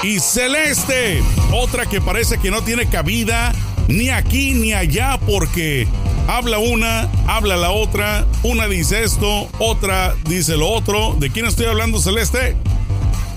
Y 0.03 0.21
Celeste, 0.21 1.23
otra 1.53 1.87
que 1.87 2.01
parece 2.01 2.39
que 2.39 2.51
no 2.51 2.63
tiene 2.63 2.87
cabida 2.87 3.53
ni 3.89 4.11
aquí 4.11 4.55
ni 4.55 4.73
allá, 4.73 5.19
porque 5.27 5.87
habla 6.27 6.59
una, 6.59 7.09
habla 7.27 7.57
la 7.57 7.71
otra, 7.71 8.27
una 8.43 8.67
dice 8.67 9.03
esto, 9.03 9.49
otra 9.59 10.15
dice 10.29 10.57
lo 10.57 10.69
otro. 10.69 11.17
¿De 11.19 11.31
quién 11.31 11.47
estoy 11.47 11.67
hablando, 11.67 12.01
Celeste? 12.01 12.57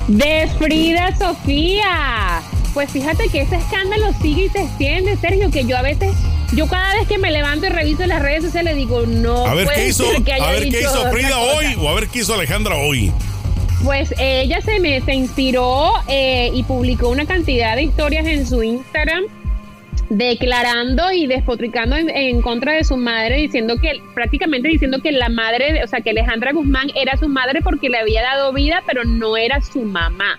De 0.07 0.49
Frida 0.57 1.13
Sofía 1.17 2.41
pues 2.77 2.91
fíjate 2.91 3.27
que 3.29 3.41
ese 3.41 3.55
escándalo 3.55 4.13
sigue 4.21 4.45
y 4.45 4.49
se 4.49 4.61
extiende, 4.61 5.17
Sergio, 5.17 5.49
que 5.49 5.65
yo 5.65 5.75
a 5.75 5.81
veces, 5.81 6.15
yo 6.53 6.67
cada 6.67 6.93
vez 6.93 7.07
que 7.07 7.17
me 7.17 7.31
levanto 7.31 7.65
y 7.65 7.69
reviso 7.69 8.05
las 8.05 8.21
redes 8.21 8.43
sociales 8.43 8.75
le 8.75 8.79
digo, 8.81 9.03
no. 9.07 9.47
A 9.47 9.55
ver 9.55 9.67
qué 9.73 9.87
hizo, 9.87 10.05
a 10.05 10.51
ver 10.51 10.69
qué 10.69 10.81
hizo 10.81 11.11
Frida 11.11 11.39
hoy 11.39 11.75
o 11.81 11.89
a 11.89 11.95
ver 11.95 12.07
qué 12.07 12.19
hizo 12.19 12.35
Alejandra 12.35 12.75
hoy. 12.75 13.11
Pues 13.83 14.13
ella 14.19 14.61
se 14.61 14.79
me 14.79 15.01
se 15.01 15.15
inspiró 15.15 15.91
eh, 16.07 16.51
y 16.53 16.61
publicó 16.65 17.09
una 17.09 17.25
cantidad 17.25 17.75
de 17.75 17.81
historias 17.81 18.27
en 18.27 18.45
su 18.45 18.61
Instagram 18.61 19.23
declarando 20.11 21.11
y 21.11 21.25
despotricando 21.25 21.95
en, 21.95 22.43
contra 22.43 22.73
de 22.73 22.83
su 22.83 22.95
madre, 22.95 23.37
diciendo 23.37 23.77
que 23.81 23.93
prácticamente 24.13 24.67
diciendo 24.67 25.01
que 25.01 25.11
la 25.13 25.29
madre, 25.29 25.83
o 25.83 25.87
sea, 25.87 26.01
que 26.01 26.11
Alejandra 26.11 26.53
Guzmán 26.53 26.91
era 26.93 27.17
su 27.17 27.27
madre 27.27 27.63
porque 27.63 27.89
le 27.89 27.97
había 27.97 28.21
dado 28.21 28.53
vida, 28.53 28.83
pero 28.85 29.03
no 29.03 29.35
era 29.35 29.61
su 29.61 29.81
mamá 29.81 30.37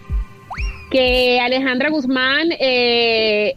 que 0.91 1.39
Alejandra 1.41 1.91
Guzmán 1.91 2.49
eh, 2.59 3.55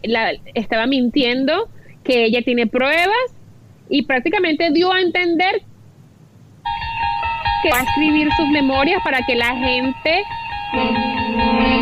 estaba 0.54 0.86
mintiendo, 0.86 1.68
que 2.04 2.24
ella 2.24 2.42
tiene 2.42 2.66
pruebas 2.66 3.34
y 3.88 4.02
prácticamente 4.02 4.70
dio 4.70 4.92
a 4.92 5.00
entender 5.00 5.62
que 7.62 7.70
va 7.70 7.80
a 7.80 7.84
escribir 7.84 8.28
sus 8.36 8.48
memorias 8.48 9.00
para 9.04 9.24
que 9.24 9.36
la 9.36 9.56
gente 9.56 10.24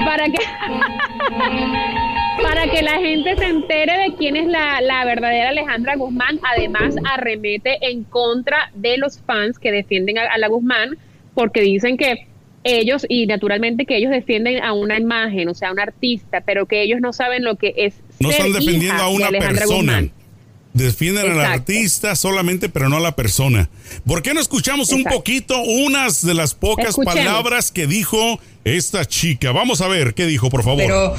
para 0.04 0.26
que 0.26 0.38
para 2.42 2.70
que 2.70 2.82
la 2.82 2.98
gente 2.98 3.36
se 3.36 3.44
entere 3.44 3.98
de 3.98 4.14
quién 4.16 4.36
es 4.36 4.46
la, 4.46 4.80
la, 4.80 5.04
verdadera 5.04 5.50
Alejandra 5.50 5.96
Guzmán. 5.96 6.40
Además, 6.42 6.96
arremete 7.04 7.78
en 7.82 8.04
contra 8.04 8.70
de 8.74 8.96
los 8.96 9.20
fans 9.20 9.58
que 9.58 9.70
defienden 9.70 10.18
a 10.18 10.38
la 10.38 10.48
Guzmán 10.48 10.96
porque 11.34 11.60
dicen 11.60 11.96
que 11.96 12.26
ellos 12.64 13.06
y 13.08 13.26
naturalmente 13.26 13.86
que 13.86 13.96
ellos 13.96 14.10
defienden 14.10 14.62
a 14.62 14.72
una 14.72 14.98
imagen, 14.98 15.48
o 15.48 15.54
sea, 15.54 15.68
a 15.68 15.72
un 15.72 15.80
artista, 15.80 16.42
pero 16.42 16.66
que 16.66 16.82
ellos 16.82 17.00
no 17.00 17.12
saben 17.12 17.44
lo 17.44 17.56
que 17.56 17.74
es. 17.76 17.94
No 18.18 18.30
están 18.30 18.52
defendiendo 18.52 19.02
a 19.02 19.08
una 19.08 19.30
persona. 19.30 20.08
Defienden 20.72 21.32
al 21.32 21.40
artista 21.40 22.14
solamente, 22.14 22.68
pero 22.68 22.88
no 22.88 22.98
a 22.98 23.00
la 23.00 23.16
persona. 23.16 23.68
¿Por 24.06 24.22
qué 24.22 24.34
no 24.34 24.40
escuchamos 24.40 24.92
un 24.92 25.02
poquito 25.02 25.60
unas 25.62 26.24
de 26.24 26.34
las 26.34 26.54
pocas 26.54 26.96
palabras 26.96 27.72
que 27.72 27.88
dijo 27.88 28.38
esta 28.64 29.04
chica? 29.04 29.50
Vamos 29.50 29.80
a 29.80 29.88
ver 29.88 30.14
qué 30.14 30.26
dijo, 30.26 30.48
por 30.48 30.62
favor. 30.62 30.78
Pero 30.78 31.16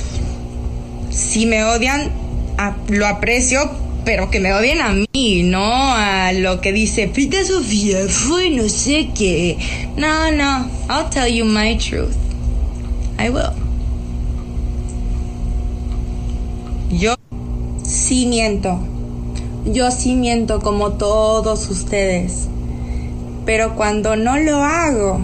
si 1.09 1.45
me 1.45 1.65
odian, 1.65 2.11
lo 2.87 3.07
aprecio, 3.07 3.59
pero 4.03 4.31
que 4.31 4.39
me 4.39 4.53
odien 4.53 4.81
a 4.81 4.93
mí, 4.93 5.43
no 5.43 5.63
a 5.63 6.31
lo 6.33 6.61
que 6.61 6.73
dice 6.73 7.09
Frida 7.09 7.43
Sofía 7.45 7.99
fue 8.09 8.49
no 8.49 8.67
sé 8.67 9.09
qué. 9.15 9.57
No, 9.95 10.31
no, 10.31 10.69
I'll 10.89 11.09
tell 11.09 11.27
you 11.27 11.45
my 11.45 11.77
truth. 11.77 12.15
I 13.19 13.29
will. 13.29 13.51
Yo 16.89 17.15
sí 17.83 18.25
miento. 18.25 18.79
Yo 19.65 19.91
sí 19.91 20.15
miento 20.15 20.59
como 20.61 20.93
todos 20.93 21.69
ustedes. 21.69 22.47
Pero 23.45 23.75
cuando 23.75 24.15
no 24.15 24.37
lo 24.37 24.63
hago 24.63 25.19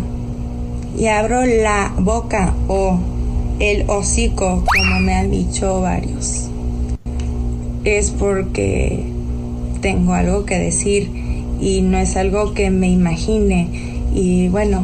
y 0.98 1.08
abro 1.08 1.46
la 1.46 1.94
boca 1.98 2.54
o 2.68 3.00
el 3.60 3.90
hocico, 3.90 4.63
como 4.66 5.00
me 5.00 5.16
han 5.16 5.32
dicho 5.32 5.82
varios 5.82 6.50
es 7.88 8.12
porque 8.12 9.04
tengo 9.82 10.13
algo 10.13 10.45
que 10.45 10.60
decir 10.60 11.10
y 11.62 11.82
no 11.82 11.97
es 11.97 12.17
algo 12.17 12.54
que 12.54 12.69
me 12.69 12.89
imagine. 12.89 13.69
Y 14.13 14.50
bueno, 14.50 14.84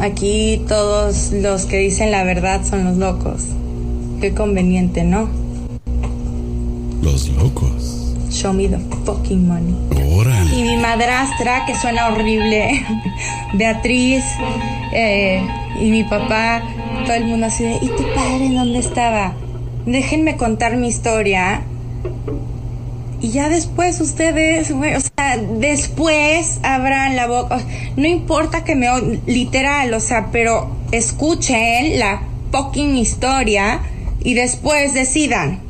aquí 0.00 0.62
todos 0.66 1.32
los 1.32 1.66
que 1.66 1.78
dicen 1.78 2.10
la 2.10 2.24
verdad 2.24 2.64
son 2.64 2.84
los 2.84 2.96
locos. 2.96 3.44
Qué 4.20 4.34
conveniente, 4.34 5.04
¿no? 5.04 5.28
Los 7.00 7.28
locos. 7.30 8.14
Show 8.30 8.52
me 8.52 8.68
the 8.68 8.78
fucking 9.04 9.46
money. 9.46 9.74
Y 10.56 10.62
mi 10.62 10.76
madrastra, 10.76 11.66
que 11.66 11.74
suena 11.74 12.08
horrible, 12.08 12.84
Beatriz, 13.54 14.24
eh, 14.92 15.46
y 15.80 15.90
mi 15.90 16.04
papá, 16.04 16.62
todo 17.04 17.14
el 17.14 17.24
mundo 17.24 17.46
así 17.46 17.64
de, 17.64 17.76
¿y 17.76 17.88
tu 17.88 18.04
padre 18.14 18.50
dónde 18.54 18.78
estaba? 18.78 19.34
Déjenme 19.86 20.36
contar 20.36 20.76
mi 20.76 20.88
historia. 20.88 21.62
Y 23.20 23.30
ya 23.30 23.48
después 23.48 24.00
ustedes, 24.00 24.72
o 24.72 25.00
sea, 25.00 25.36
después 25.36 26.58
abran 26.62 27.14
la 27.14 27.28
boca. 27.28 27.60
No 27.96 28.08
importa 28.08 28.64
que 28.64 28.74
me 28.74 28.88
literal, 29.26 29.94
o 29.94 30.00
sea, 30.00 30.30
pero 30.32 30.74
escuchen 30.90 31.98
la 32.00 32.22
fucking 32.50 32.96
historia 32.96 33.80
y 34.24 34.34
después 34.34 34.94
decidan. 34.94 35.60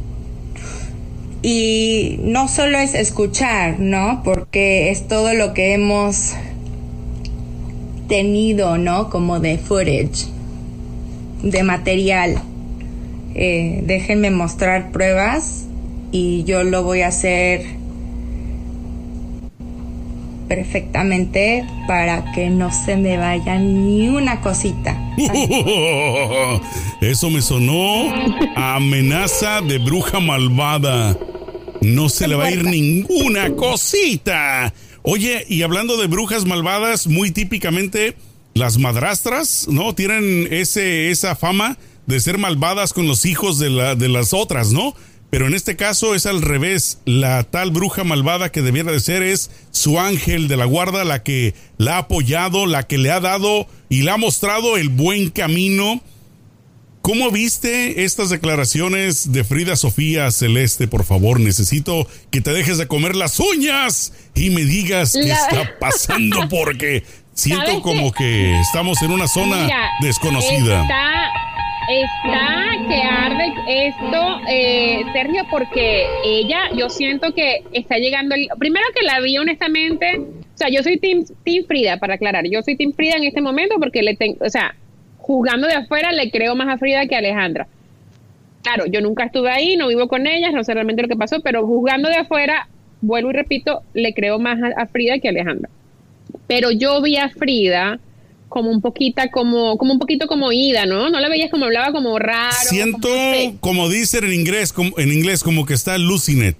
Y 1.42 2.20
no 2.22 2.48
solo 2.48 2.78
es 2.78 2.94
escuchar, 2.94 3.80
¿no? 3.80 4.22
Porque 4.24 4.90
es 4.90 5.08
todo 5.08 5.34
lo 5.34 5.52
que 5.52 5.74
hemos 5.74 6.34
tenido, 8.08 8.78
¿no? 8.78 9.10
Como 9.10 9.40
de 9.40 9.58
footage 9.58 10.26
de 11.42 11.62
material. 11.64 12.42
Eh, 13.34 13.82
déjenme 13.84 14.30
mostrar 14.30 14.92
pruebas 14.92 15.66
y 16.10 16.44
yo 16.44 16.64
lo 16.64 16.82
voy 16.82 17.00
a 17.00 17.08
hacer 17.08 17.82
perfectamente 20.48 21.64
para 21.86 22.30
que 22.32 22.50
no 22.50 22.70
se 22.70 22.96
me 22.96 23.16
vaya 23.16 23.58
ni 23.58 24.08
una 24.10 24.42
cosita. 24.42 25.00
Eso 27.00 27.30
me 27.30 27.40
sonó 27.40 28.12
amenaza 28.54 29.62
de 29.62 29.78
bruja 29.78 30.20
malvada. 30.20 31.16
No 31.80 32.10
se 32.10 32.28
le 32.28 32.34
va 32.34 32.44
a 32.44 32.50
ir 32.50 32.64
ninguna 32.64 33.56
cosita. 33.56 34.74
Oye, 35.00 35.46
y 35.48 35.62
hablando 35.62 35.96
de 35.96 36.06
brujas 36.06 36.44
malvadas, 36.44 37.06
muy 37.06 37.30
típicamente 37.30 38.14
las 38.52 38.76
madrastras, 38.76 39.66
¿no? 39.70 39.94
Tienen 39.94 40.48
ese, 40.50 41.10
esa 41.10 41.34
fama 41.34 41.78
de 42.06 42.20
ser 42.20 42.38
malvadas 42.38 42.92
con 42.92 43.06
los 43.06 43.24
hijos 43.26 43.58
de, 43.58 43.70
la, 43.70 43.94
de 43.94 44.08
las 44.08 44.32
otras, 44.32 44.72
¿no? 44.72 44.94
Pero 45.32 45.46
en 45.46 45.54
este 45.54 45.76
caso 45.76 46.14
es 46.14 46.26
al 46.26 46.42
revés. 46.42 46.98
La 47.06 47.42
tal 47.44 47.70
bruja 47.70 48.04
malvada 48.04 48.52
que 48.52 48.60
debiera 48.60 48.92
de 48.92 49.00
ser 49.00 49.22
es 49.22 49.50
su 49.70 49.98
ángel 49.98 50.46
de 50.46 50.58
la 50.58 50.66
guarda, 50.66 51.04
la 51.04 51.22
que 51.22 51.54
la 51.78 51.94
ha 51.94 51.98
apoyado, 52.00 52.66
la 52.66 52.82
que 52.82 52.98
le 52.98 53.10
ha 53.10 53.18
dado 53.18 53.66
y 53.88 54.02
le 54.02 54.10
ha 54.10 54.18
mostrado 54.18 54.76
el 54.76 54.90
buen 54.90 55.30
camino. 55.30 56.02
¿Cómo 57.00 57.30
viste 57.30 58.04
estas 58.04 58.28
declaraciones 58.28 59.32
de 59.32 59.42
Frida 59.42 59.74
Sofía 59.74 60.30
Celeste? 60.30 60.86
Por 60.86 61.02
favor, 61.02 61.40
necesito 61.40 62.06
que 62.30 62.42
te 62.42 62.52
dejes 62.52 62.76
de 62.76 62.86
comer 62.86 63.16
las 63.16 63.40
uñas 63.40 64.12
y 64.34 64.50
me 64.50 64.66
digas 64.66 65.14
qué 65.14 65.32
está 65.32 65.78
pasando 65.80 66.46
porque 66.50 67.04
siento 67.32 67.80
como 67.80 68.12
que 68.12 68.60
estamos 68.60 69.00
en 69.00 69.12
una 69.12 69.26
zona 69.28 69.66
desconocida 70.02 70.82
está 70.82 71.51
que 72.88 73.02
arde 73.02 73.54
esto, 73.66 74.40
eh, 74.48 75.04
Sergio, 75.12 75.44
porque 75.50 76.06
ella, 76.24 76.70
yo 76.76 76.88
siento 76.88 77.34
que 77.34 77.64
está 77.72 77.98
llegando. 77.98 78.34
El, 78.34 78.48
primero 78.58 78.84
que 78.94 79.04
la 79.04 79.20
vi, 79.20 79.38
honestamente, 79.38 80.18
o 80.18 80.56
sea, 80.56 80.68
yo 80.68 80.82
soy 80.82 80.98
team, 80.98 81.24
Frida, 81.66 81.98
para 81.98 82.14
aclarar. 82.14 82.46
Yo 82.46 82.62
soy 82.62 82.76
Team 82.76 82.92
Frida 82.92 83.16
en 83.16 83.24
este 83.24 83.40
momento 83.40 83.76
porque 83.78 84.02
le 84.02 84.16
tengo, 84.16 84.44
o 84.44 84.50
sea, 84.50 84.74
jugando 85.18 85.66
de 85.66 85.74
afuera, 85.74 86.12
le 86.12 86.30
creo 86.30 86.54
más 86.54 86.68
a 86.68 86.78
Frida 86.78 87.06
que 87.06 87.14
a 87.14 87.18
Alejandra. 87.18 87.66
Claro, 88.62 88.86
yo 88.86 89.00
nunca 89.00 89.24
estuve 89.24 89.50
ahí, 89.50 89.76
no 89.76 89.88
vivo 89.88 90.06
con 90.06 90.26
ellas, 90.26 90.52
no 90.52 90.62
sé 90.62 90.72
realmente 90.72 91.02
lo 91.02 91.08
que 91.08 91.16
pasó, 91.16 91.40
pero 91.40 91.66
jugando 91.66 92.08
de 92.08 92.16
afuera, 92.16 92.68
vuelvo 93.00 93.30
y 93.30 93.34
repito, 93.34 93.82
le 93.92 94.14
creo 94.14 94.38
más 94.38 94.58
a 94.76 94.86
Frida 94.86 95.18
que 95.18 95.28
a 95.28 95.30
Alejandra. 95.30 95.68
Pero 96.46 96.70
yo 96.70 97.02
vi 97.02 97.16
a 97.16 97.28
Frida 97.28 97.98
como 98.52 98.70
un 98.70 98.82
poquito 98.82 99.22
como, 99.32 99.78
como 99.78 99.94
un 99.94 99.98
poquito 99.98 100.26
como 100.26 100.52
ida, 100.52 100.84
¿no? 100.84 101.08
No 101.08 101.20
la 101.20 101.28
veías 101.30 101.50
como 101.50 101.64
hablaba 101.64 101.90
como 101.90 102.18
raro. 102.18 102.54
Siento, 102.68 103.08
como, 103.60 103.88
dicen 103.88 104.24
en 104.24 104.34
inglés, 104.34 104.74
como, 104.74 104.98
en 104.98 105.10
inglés, 105.10 105.42
como 105.42 105.64
que 105.64 105.72
está 105.72 105.96
lucinet. 105.96 106.56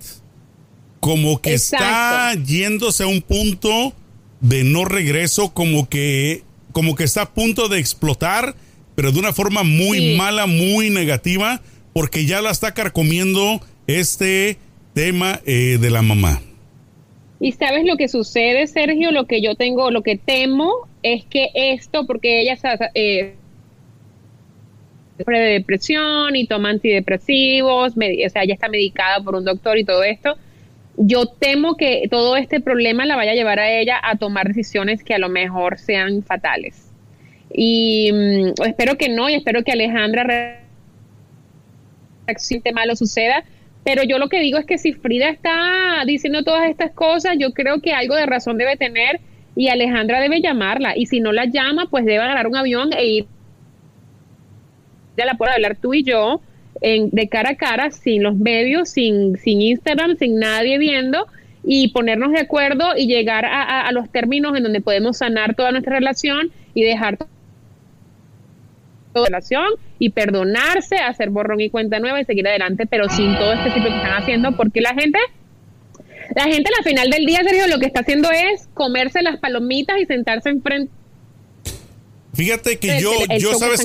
Como 1.00 1.42
que 1.42 1.52
está 1.52 2.32
yéndose 2.34 3.02
a 3.02 3.08
un 3.08 3.20
punto 3.20 3.92
de 4.40 4.64
no 4.64 4.86
regreso, 4.86 5.52
como 5.52 5.88
que, 5.88 6.44
como 6.72 6.94
que 6.94 7.04
está 7.04 7.22
a 7.22 7.34
punto 7.34 7.68
de 7.68 7.78
explotar, 7.78 8.56
pero 8.94 9.12
de 9.12 9.18
una 9.18 9.34
forma 9.34 9.62
muy 9.62 10.16
mala, 10.16 10.46
muy 10.46 10.88
negativa, 10.88 11.60
porque 11.92 12.24
ya 12.24 12.40
la 12.40 12.50
está 12.50 12.72
carcomiendo 12.72 13.60
este 13.86 14.56
tema 14.94 15.40
eh, 15.44 15.76
de 15.78 15.90
la 15.90 16.00
mamá. 16.00 16.40
Y 17.42 17.50
sabes 17.50 17.84
lo 17.84 17.96
que 17.96 18.06
sucede, 18.06 18.68
Sergio, 18.68 19.10
lo 19.10 19.26
que 19.26 19.42
yo 19.42 19.56
tengo, 19.56 19.90
lo 19.90 20.02
que 20.02 20.16
temo 20.16 20.86
es 21.02 21.24
que 21.24 21.50
esto, 21.54 22.06
porque 22.06 22.40
ella 22.40 22.56
eh, 22.94 23.34
sufre 25.18 25.40
de 25.40 25.52
depresión 25.54 26.36
y 26.36 26.46
toma 26.46 26.70
antidepresivos, 26.70 27.94
o 27.96 28.30
sea, 28.30 28.44
ella 28.44 28.54
está 28.54 28.68
medicada 28.68 29.20
por 29.24 29.34
un 29.34 29.44
doctor 29.44 29.76
y 29.76 29.82
todo 29.82 30.04
esto. 30.04 30.36
Yo 30.96 31.26
temo 31.26 31.76
que 31.76 32.06
todo 32.08 32.36
este 32.36 32.60
problema 32.60 33.06
la 33.06 33.16
vaya 33.16 33.32
a 33.32 33.34
llevar 33.34 33.58
a 33.58 33.72
ella 33.72 33.98
a 34.00 34.14
tomar 34.14 34.46
decisiones 34.46 35.02
que 35.02 35.14
a 35.14 35.18
lo 35.18 35.28
mejor 35.28 35.80
sean 35.80 36.22
fatales. 36.22 36.92
Y 37.52 38.12
mm, 38.12 38.62
espero 38.68 38.96
que 38.96 39.08
no, 39.08 39.28
y 39.28 39.34
espero 39.34 39.64
que 39.64 39.72
Alejandra 39.72 40.60
reaccione 42.24 42.70
malo 42.72 42.94
suceda. 42.94 43.42
Pero 43.84 44.04
yo 44.04 44.18
lo 44.18 44.28
que 44.28 44.40
digo 44.40 44.58
es 44.58 44.66
que 44.66 44.78
si 44.78 44.92
Frida 44.92 45.28
está 45.28 46.04
diciendo 46.06 46.44
todas 46.44 46.70
estas 46.70 46.92
cosas, 46.92 47.34
yo 47.38 47.52
creo 47.52 47.80
que 47.80 47.92
algo 47.92 48.14
de 48.14 48.26
razón 48.26 48.58
debe 48.58 48.76
tener 48.76 49.20
y 49.56 49.68
Alejandra 49.68 50.20
debe 50.20 50.40
llamarla. 50.40 50.96
Y 50.96 51.06
si 51.06 51.20
no 51.20 51.32
la 51.32 51.46
llama, 51.46 51.86
pues 51.90 52.04
debe 52.04 52.18
agarrar 52.18 52.46
un 52.46 52.56
avión 52.56 52.92
e 52.92 53.06
ir. 53.06 53.26
Ya 55.16 55.26
la 55.26 55.34
puedo 55.34 55.52
hablar 55.52 55.76
tú 55.76 55.94
y 55.94 56.04
yo 56.04 56.40
en, 56.80 57.10
de 57.10 57.28
cara 57.28 57.50
a 57.50 57.56
cara, 57.56 57.90
sin 57.90 58.22
los 58.22 58.36
medios, 58.36 58.88
sin, 58.90 59.36
sin 59.36 59.60
Instagram, 59.60 60.16
sin 60.16 60.38
nadie 60.38 60.78
viendo 60.78 61.26
y 61.64 61.88
ponernos 61.88 62.32
de 62.32 62.40
acuerdo 62.40 62.96
y 62.96 63.06
llegar 63.06 63.44
a, 63.44 63.86
a 63.86 63.92
los 63.92 64.10
términos 64.10 64.56
en 64.56 64.62
donde 64.62 64.80
podemos 64.80 65.18
sanar 65.18 65.54
toda 65.54 65.70
nuestra 65.70 65.96
relación 65.96 66.50
y 66.74 66.82
dejar 66.82 67.18
relación 69.14 69.66
y 69.98 70.10
perdonarse, 70.10 70.96
hacer 70.96 71.30
borrón 71.30 71.60
y 71.60 71.70
cuenta 71.70 71.98
nueva 71.98 72.20
y 72.20 72.24
seguir 72.24 72.46
adelante, 72.46 72.86
pero 72.86 73.08
sin 73.08 73.34
todo 73.36 73.52
este 73.52 73.70
tipo 73.70 73.86
que 73.86 73.96
están 73.96 74.22
haciendo, 74.22 74.52
porque 74.56 74.80
la 74.80 74.94
gente 74.94 75.18
la 76.34 76.44
gente 76.44 76.70
al 76.78 76.84
final 76.84 77.10
del 77.10 77.26
día, 77.26 77.42
Sergio, 77.44 77.66
lo 77.68 77.78
que 77.78 77.86
está 77.86 78.00
haciendo 78.00 78.30
es 78.30 78.68
comerse 78.74 79.22
las 79.22 79.38
palomitas 79.38 79.96
y 80.00 80.06
sentarse 80.06 80.48
enfrente. 80.48 80.90
Fíjate 82.34 82.78
que 82.78 82.98
yo, 82.98 83.12
yo 83.38 83.58
sabes, 83.58 83.84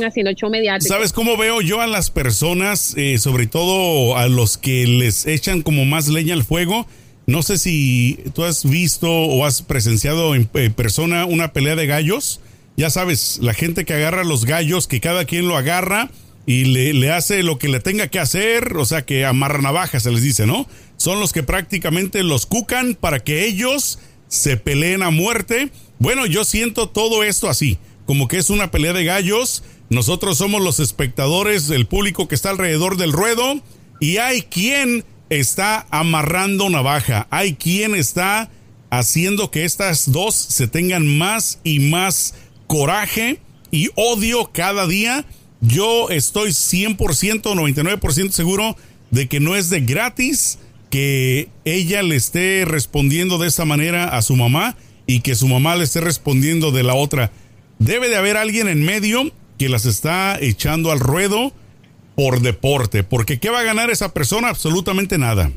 sabes 0.80 1.12
cómo 1.12 1.36
veo 1.36 1.60
yo 1.60 1.82
a 1.82 1.88
las 1.88 2.10
personas, 2.12 2.94
eh, 2.96 3.18
sobre 3.18 3.46
todo 3.46 4.16
a 4.16 4.30
los 4.30 4.58
que 4.58 4.88
les 4.88 5.26
echan 5.26 5.62
como 5.62 5.84
más 5.84 6.08
leña 6.08 6.34
al 6.34 6.46
fuego. 6.46 6.88
No 7.26 7.44
sé 7.44 7.58
si 7.58 8.24
tú 8.34 8.46
has 8.46 8.64
visto 8.64 9.12
o 9.12 9.46
has 9.46 9.62
presenciado 9.62 10.34
en 10.34 10.46
persona 10.46 11.26
una 11.26 11.52
pelea 11.52 11.76
de 11.76 11.88
gallos. 11.88 12.40
Ya 12.78 12.90
sabes, 12.90 13.40
la 13.42 13.54
gente 13.54 13.84
que 13.84 13.94
agarra 13.94 14.24
los 14.24 14.46
gallos, 14.46 14.88
que 14.88 15.02
cada 15.02 15.26
quien 15.26 15.48
lo 15.48 15.58
agarra 15.58 16.10
y 16.46 16.66
le, 16.66 16.94
le 16.94 17.12
hace 17.12 17.44
lo 17.44 17.58
que 17.58 17.68
le 17.68 17.82
tenga 17.82 18.08
que 18.08 18.20
hacer, 18.20 18.78
o 18.78 18.86
sea, 18.86 19.04
que 19.04 19.26
amarra 19.26 19.62
navajas, 19.62 20.04
se 20.04 20.12
les 20.12 20.22
dice, 20.22 20.46
¿no? 20.46 20.66
son 20.98 21.20
los 21.20 21.32
que 21.32 21.44
prácticamente 21.44 22.24
los 22.24 22.46
cucan 22.46 22.96
para 22.96 23.20
que 23.20 23.46
ellos 23.46 24.00
se 24.28 24.58
peleen 24.58 25.04
a 25.04 25.12
muerte. 25.12 25.72
Bueno, 26.00 26.26
yo 26.26 26.44
siento 26.44 26.90
todo 26.90 27.24
esto 27.24 27.48
así, 27.48 27.78
como 28.06 28.28
que 28.28 28.38
es 28.38 28.50
una 28.50 28.72
pelea 28.72 28.94
de 28.94 29.06
gallos. 29.06 29.64
Nosotros 29.90 30.40
somos 30.40 30.62
los 30.62 30.80
espectadores, 30.80 31.70
el 31.70 31.86
público 31.86 32.28
que 32.28 32.36
está 32.36 32.50
alrededor 32.50 32.98
del 32.98 33.14
ruedo 33.14 33.62
y 34.02 34.18
hay 34.18 34.42
quien 34.42 35.06
está 35.30 35.88
amarrando 35.92 36.70
navaja, 36.70 37.28
hay 37.30 37.54
quien 37.54 37.96
está 37.96 38.50
haciendo 38.90 39.52
que 39.52 39.66
estas 39.66 40.12
dos 40.12 40.36
se 40.36 40.68
tengan 40.68 41.06
más 41.18 41.60
y 41.64 41.80
más 41.80 42.34
coraje 42.68 43.40
y 43.72 43.90
odio 43.96 44.52
cada 44.54 44.88
día. 44.88 45.26
Yo 45.62 46.10
estoy 46.10 46.52
100%, 46.52 46.98
99% 47.42 48.30
seguro 48.32 48.76
de 49.10 49.28
que 49.28 49.40
no 49.40 49.56
es 49.56 49.70
de 49.70 49.82
gratis 49.82 50.60
que 50.90 51.50
ella 51.66 52.02
le 52.04 52.16
esté 52.16 52.64
respondiendo 52.66 53.38
de 53.38 53.48
esa 53.48 53.66
manera 53.66 54.16
a 54.16 54.22
su 54.22 54.36
mamá 54.36 54.78
y 55.06 55.22
que 55.22 55.36
su 55.36 55.48
mamá 55.48 55.76
le 55.76 55.84
esté 55.84 56.02
respondiendo 56.02 56.72
de 56.72 56.84
la 56.84 56.94
otra. 56.94 57.32
Debe 57.80 58.10
de 58.10 58.18
haber 58.18 58.38
alguien 58.38 58.68
en 58.68 58.84
medio 58.84 59.32
que 59.58 59.70
las 59.70 59.86
está 59.86 60.38
echando 60.40 60.92
al 60.92 61.00
ruedo 61.00 61.52
por 62.16 62.42
deporte, 62.42 63.04
porque 63.04 63.40
¿qué 63.40 63.50
va 63.50 63.60
a 63.60 63.64
ganar 63.64 63.90
esa 63.90 64.14
persona? 64.14 64.50
Absolutamente 64.50 65.18
nada. 65.18 65.52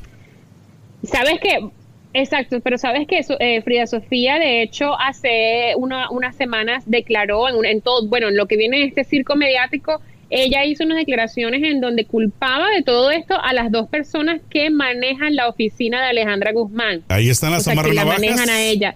Sabes 1.11 1.35
que, 1.43 1.71
exacto, 2.13 2.61
pero 2.61 2.79
sabes 2.79 3.07
que 3.07 3.21
eh, 3.39 3.63
Frida 3.63 3.87
Sofía, 3.87 4.39
de 4.39 4.63
hecho, 4.63 4.99
hace 4.99 5.75
unas 5.77 6.37
semanas 6.37 6.85
declaró 6.87 7.49
en, 7.49 7.65
en 7.65 7.81
todo, 7.81 8.07
bueno, 8.09 8.29
en 8.29 8.37
lo 8.37 8.47
que 8.47 8.57
viene 8.57 8.79
de 8.79 8.85
este 8.85 9.05
circo 9.05 9.37
mediático, 9.37 10.01
ella 10.31 10.65
hizo 10.65 10.85
unas 10.85 10.99
declaraciones 10.99 11.63
en 11.65 11.81
donde 11.81 12.07
culpaba 12.07 12.71
de 12.71 12.83
todo 12.83 13.11
esto 13.11 13.35
a 13.41 13.53
las 13.53 13.73
dos 13.73 13.89
personas 13.89 14.41
que 14.49 14.71
manejan 14.71 15.35
la 15.35 15.49
oficina 15.49 16.01
de 16.01 16.11
Alejandra 16.11 16.53
Guzmán. 16.53 17.03
Ahí 17.09 17.29
están 17.29 17.51
las 17.51 17.67
o 17.67 17.71
que 17.71 17.93
la 17.93 18.05
manejan 18.05 18.49
a 18.49 18.63
ella. 18.63 18.95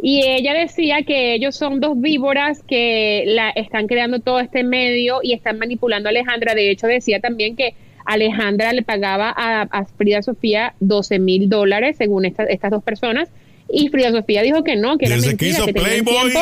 Y 0.00 0.22
ella 0.22 0.54
decía 0.54 1.02
que 1.02 1.34
ellos 1.34 1.56
son 1.56 1.80
dos 1.80 2.00
víboras 2.00 2.62
que 2.62 3.24
la 3.26 3.50
están 3.50 3.88
creando 3.88 4.20
todo 4.20 4.38
este 4.38 4.62
medio 4.62 5.20
y 5.22 5.32
están 5.32 5.58
manipulando 5.58 6.08
a 6.08 6.10
Alejandra. 6.10 6.54
De 6.54 6.70
hecho, 6.70 6.86
decía 6.86 7.18
también 7.20 7.56
que 7.56 7.74
Alejandra 8.08 8.72
le 8.72 8.82
pagaba 8.82 9.32
a, 9.36 9.84
Frida 9.96 10.22
Sofía 10.22 10.74
12 10.80 11.18
mil 11.18 11.48
dólares, 11.48 11.96
según 11.98 12.24
estas 12.24 12.70
dos 12.70 12.82
personas, 12.82 13.28
y 13.70 13.88
Frida 13.88 14.10
Sofía 14.10 14.42
dijo 14.42 14.64
que 14.64 14.76
no, 14.76 14.96
que 14.96 15.06
era 15.06 15.16
mentira, 15.16 15.36
que 15.36 15.48
hizo 15.48 15.66
Playboy, 15.66 16.32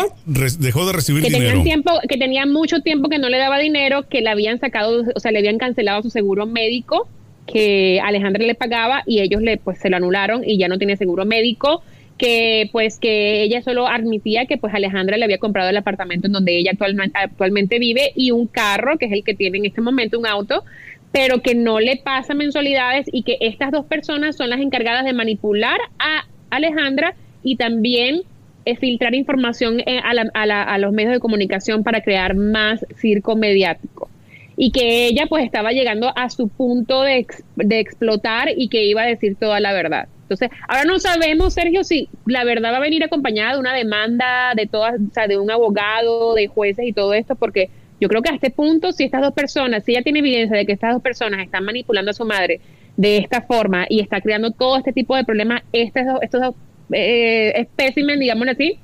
dejó 0.60 0.86
de 0.86 0.92
recibir 0.92 1.24
que 1.24 1.30
dinero. 1.30 1.62
tiempo, 1.64 1.90
que 2.08 2.16
tenía 2.18 2.46
mucho 2.46 2.80
tiempo 2.80 3.08
que 3.08 3.18
no 3.18 3.28
le 3.28 3.38
daba 3.38 3.58
dinero, 3.58 4.08
que 4.08 4.20
le 4.20 4.30
habían 4.30 4.60
sacado, 4.60 5.04
o 5.12 5.20
sea, 5.20 5.32
le 5.32 5.40
habían 5.40 5.58
cancelado 5.58 6.02
su 6.02 6.10
seguro 6.10 6.46
médico 6.46 7.08
que 7.46 8.00
Alejandra 8.02 8.44
le 8.44 8.54
pagaba 8.54 9.02
y 9.06 9.20
ellos 9.20 9.40
le 9.40 9.56
pues 9.56 9.78
se 9.78 9.88
lo 9.88 9.96
anularon 9.96 10.42
y 10.44 10.58
ya 10.58 10.68
no 10.68 10.78
tiene 10.78 10.96
seguro 10.96 11.24
médico 11.24 11.82
que 12.18 12.68
pues 12.72 12.98
que 12.98 13.42
ella 13.42 13.62
solo 13.62 13.86
admitía 13.86 14.46
que 14.46 14.56
pues 14.56 14.74
Alejandra 14.74 15.16
le 15.16 15.24
había 15.24 15.38
comprado 15.38 15.70
el 15.70 15.76
apartamento 15.76 16.26
en 16.26 16.32
donde 16.32 16.56
ella 16.56 16.70
actualmente, 16.72 17.18
actualmente 17.18 17.78
vive 17.78 18.12
y 18.14 18.30
un 18.30 18.46
carro, 18.46 18.98
que 18.98 19.06
es 19.06 19.12
el 19.12 19.22
que 19.22 19.34
tiene 19.34 19.58
en 19.58 19.66
este 19.66 19.80
momento, 19.80 20.18
un 20.18 20.26
auto, 20.26 20.64
pero 21.16 21.40
que 21.40 21.54
no 21.54 21.80
le 21.80 21.96
pasa 21.96 22.34
mensualidades 22.34 23.06
y 23.10 23.22
que 23.22 23.38
estas 23.40 23.72
dos 23.72 23.86
personas 23.86 24.36
son 24.36 24.50
las 24.50 24.60
encargadas 24.60 25.02
de 25.06 25.14
manipular 25.14 25.80
a 25.98 26.26
Alejandra 26.50 27.14
y 27.42 27.56
también 27.56 28.20
eh, 28.66 28.76
filtrar 28.76 29.14
información 29.14 29.80
eh, 29.86 29.98
a, 30.04 30.76
los 30.76 30.92
medios 30.92 31.14
de 31.14 31.18
comunicación 31.18 31.82
para 31.84 32.02
crear 32.02 32.34
más 32.34 32.84
circo 32.96 33.34
mediático 33.34 34.10
y 34.58 34.72
que 34.72 35.06
ella 35.06 35.24
pues 35.26 35.46
estaba 35.46 35.72
llegando 35.72 36.12
a 36.14 36.28
su 36.28 36.48
punto 36.48 37.00
de, 37.00 37.26
de 37.56 37.80
explotar 37.80 38.50
y 38.54 38.68
que 38.68 38.84
iba 38.84 39.00
a 39.00 39.06
decir 39.06 39.36
toda 39.36 39.58
la 39.58 39.72
verdad. 39.72 40.08
Entonces, 40.20 40.50
ahora 40.68 40.84
no 40.84 40.98
sabemos, 40.98 41.54
Sergio, 41.54 41.82
si 41.82 42.10
la 42.26 42.44
verdad 42.44 42.72
va 42.72 42.76
a 42.76 42.80
venir 42.80 43.02
acompañada 43.02 43.54
de 43.54 43.60
una 43.60 43.72
demanda 43.72 44.52
de 44.54 44.66
todas, 44.66 44.96
o 44.96 45.14
sea, 45.14 45.28
de 45.28 45.38
un 45.38 45.50
abogado, 45.50 46.34
de 46.34 46.48
jueces 46.48 46.86
y 46.86 46.92
todo 46.92 47.14
esto, 47.14 47.36
porque 47.36 47.70
yo 48.00 48.08
creo 48.08 48.22
que 48.22 48.30
a 48.30 48.34
este 48.34 48.50
punto, 48.50 48.92
si 48.92 49.04
estas 49.04 49.22
dos 49.22 49.32
personas, 49.32 49.84
si 49.84 49.92
ella 49.92 50.02
tiene 50.02 50.18
evidencia 50.18 50.56
de 50.56 50.66
que 50.66 50.72
estas 50.72 50.92
dos 50.92 51.02
personas 51.02 51.44
están 51.44 51.64
manipulando 51.64 52.10
a 52.10 52.14
su 52.14 52.24
madre 52.24 52.60
de 52.96 53.18
esta 53.18 53.42
forma 53.42 53.86
y 53.88 54.00
está 54.00 54.20
creando 54.20 54.50
todo 54.50 54.76
este 54.76 54.92
tipo 54.92 55.16
de 55.16 55.24
problemas, 55.24 55.62
estos 55.72 56.04
dos, 56.06 56.18
estos 56.22 56.40
dos 56.40 56.54
eh, 56.92 57.52
espécimen, 57.56 58.20
digámoslo 58.20 58.52
así, 58.52 58.78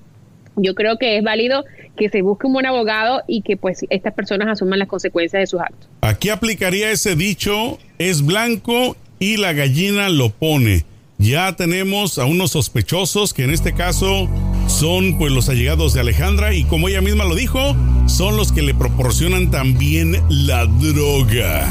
yo 0.56 0.74
creo 0.74 0.98
que 0.98 1.16
es 1.16 1.24
válido 1.24 1.64
que 1.96 2.08
se 2.08 2.22
busque 2.22 2.46
un 2.46 2.54
buen 2.54 2.66
abogado 2.66 3.22
y 3.26 3.42
que 3.42 3.56
pues 3.56 3.84
estas 3.90 4.14
personas 4.14 4.48
asuman 4.48 4.78
las 4.78 4.88
consecuencias 4.88 5.40
de 5.40 5.46
sus 5.46 5.60
actos. 5.60 5.88
Aquí 6.00 6.30
aplicaría 6.30 6.90
ese 6.90 7.16
dicho, 7.16 7.78
es 7.98 8.24
blanco 8.24 8.96
y 9.18 9.36
la 9.36 9.52
gallina 9.52 10.08
lo 10.08 10.30
pone 10.30 10.84
ya 11.22 11.54
tenemos 11.54 12.18
a 12.18 12.24
unos 12.24 12.50
sospechosos 12.50 13.32
que 13.32 13.44
en 13.44 13.50
este 13.50 13.72
caso 13.72 14.28
son 14.72 15.18
pues 15.18 15.32
los 15.32 15.48
allegados 15.48 15.92
de 15.92 16.00
Alejandra 16.00 16.54
y 16.54 16.64
como 16.64 16.88
ella 16.88 17.00
misma 17.00 17.24
lo 17.24 17.34
dijo, 17.34 17.76
son 18.06 18.36
los 18.36 18.52
que 18.52 18.62
le 18.62 18.74
proporcionan 18.74 19.50
también 19.50 20.20
la 20.28 20.66
droga. 20.66 21.68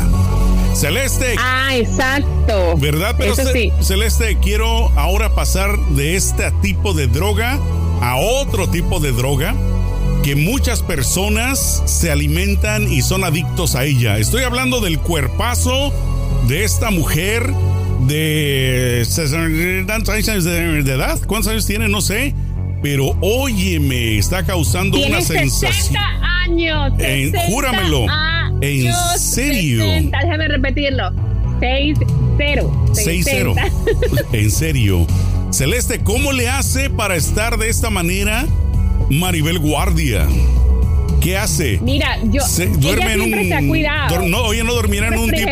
Celeste. 0.75 1.35
Ah, 1.39 1.75
exacto. 1.75 2.77
¿Verdad? 2.77 3.15
Pero 3.17 3.35
Celeste, 3.81 4.37
quiero 4.41 4.89
ahora 4.97 5.35
pasar 5.35 5.77
de 5.89 6.15
este 6.15 6.51
tipo 6.61 6.93
de 6.93 7.07
droga 7.07 7.59
a 8.01 8.15
otro 8.17 8.69
tipo 8.69 8.99
de 8.99 9.11
droga 9.11 9.55
que 10.23 10.35
muchas 10.35 10.83
personas 10.83 11.81
se 11.85 12.11
alimentan 12.11 12.91
y 12.91 13.01
son 13.01 13.23
adictos 13.23 13.75
a 13.75 13.83
ella. 13.83 14.19
Estoy 14.19 14.43
hablando 14.43 14.79
del 14.79 14.99
cuerpazo 14.99 15.91
de 16.47 16.63
esta 16.63 16.91
mujer 16.91 17.51
de 18.07 19.05
de, 20.43 20.93
edad. 20.93 21.19
¿Cuántos 21.27 21.51
años 21.51 21.65
tiene? 21.65 21.89
No 21.89 22.01
sé. 22.01 22.33
Pero 22.81 23.15
óyeme, 23.21 24.17
está 24.17 24.43
causando 24.43 24.97
una 24.97 25.21
sensación. 25.21 25.95
años. 26.21 26.93
En, 26.99 27.31
júramelo. 27.33 28.07
en 28.61 28.91
serio. 29.17 29.83
déjame 29.83 30.47
repetirlo. 30.47 31.11
6-0. 31.59 31.97
6-0. 32.93 34.25
en 34.33 34.51
serio. 34.51 35.05
Celeste, 35.51 35.99
¿cómo 35.99 36.31
le 36.31 36.49
hace 36.49 36.89
para 36.89 37.15
estar 37.15 37.57
de 37.57 37.69
esta 37.69 37.89
manera 37.89 38.47
Maribel 39.09 39.59
Guardia? 39.59 40.27
¿Qué 41.19 41.37
hace? 41.37 41.77
Mira, 41.83 42.17
yo 42.23 42.41
duerme 42.79 43.13
en 43.13 43.21
un 43.21 44.31
no, 44.31 44.43
oye, 44.43 44.63
no 44.63 44.73
dormirá 44.73 45.09
en 45.09 45.19
un 45.19 45.29
tipo 45.29 45.51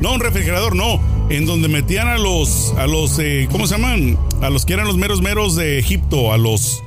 no, 0.00 0.12
un 0.12 0.20
refrigerador, 0.20 0.76
no 0.76 1.00
en 1.32 1.46
donde 1.46 1.66
metían 1.68 2.08
a 2.08 2.18
los, 2.18 2.74
a 2.76 2.86
los, 2.86 3.18
eh, 3.18 3.48
¿cómo 3.50 3.66
se 3.66 3.76
llaman? 3.76 4.18
A 4.42 4.50
los 4.50 4.66
que 4.66 4.74
eran 4.74 4.86
los 4.86 4.98
meros 4.98 5.22
meros 5.22 5.56
de 5.56 5.78
Egipto, 5.78 6.30
a 6.30 6.36
los... 6.36 6.82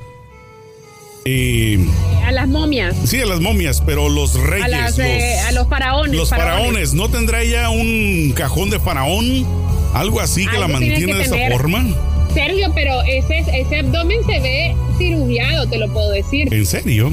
Eh, 1.24 1.84
a 2.24 2.30
las 2.30 2.46
momias. 2.46 2.94
Sí, 3.04 3.20
a 3.20 3.26
las 3.26 3.40
momias, 3.40 3.82
pero 3.84 4.08
los 4.08 4.34
reyes. 4.34 4.96
Eh, 5.00 5.40
a, 5.40 5.50
los, 5.50 5.66
faraones. 5.66 6.14
Los 6.14 6.30
faraones. 6.30 6.94
¿No 6.94 7.08
tendrá 7.08 7.42
ella 7.42 7.70
un 7.70 8.32
cajón 8.36 8.70
de 8.70 8.78
faraón? 8.78 9.44
Algo 9.92 10.20
así 10.20 10.46
que 10.46 10.56
la 10.56 10.68
mantiene 10.68 11.12
de 11.14 11.22
esa 11.24 11.36
forma. 11.50 11.84
Sergio, 12.32 12.70
pero 12.72 13.02
ese, 13.02 13.38
ese 13.52 13.78
abdomen 13.78 14.24
se 14.24 14.38
ve 14.38 14.76
cirugiado, 14.96 15.66
te 15.66 15.78
lo 15.78 15.92
puedo 15.92 16.10
decir. 16.12 16.54
¿En 16.54 16.64
serio? 16.64 17.10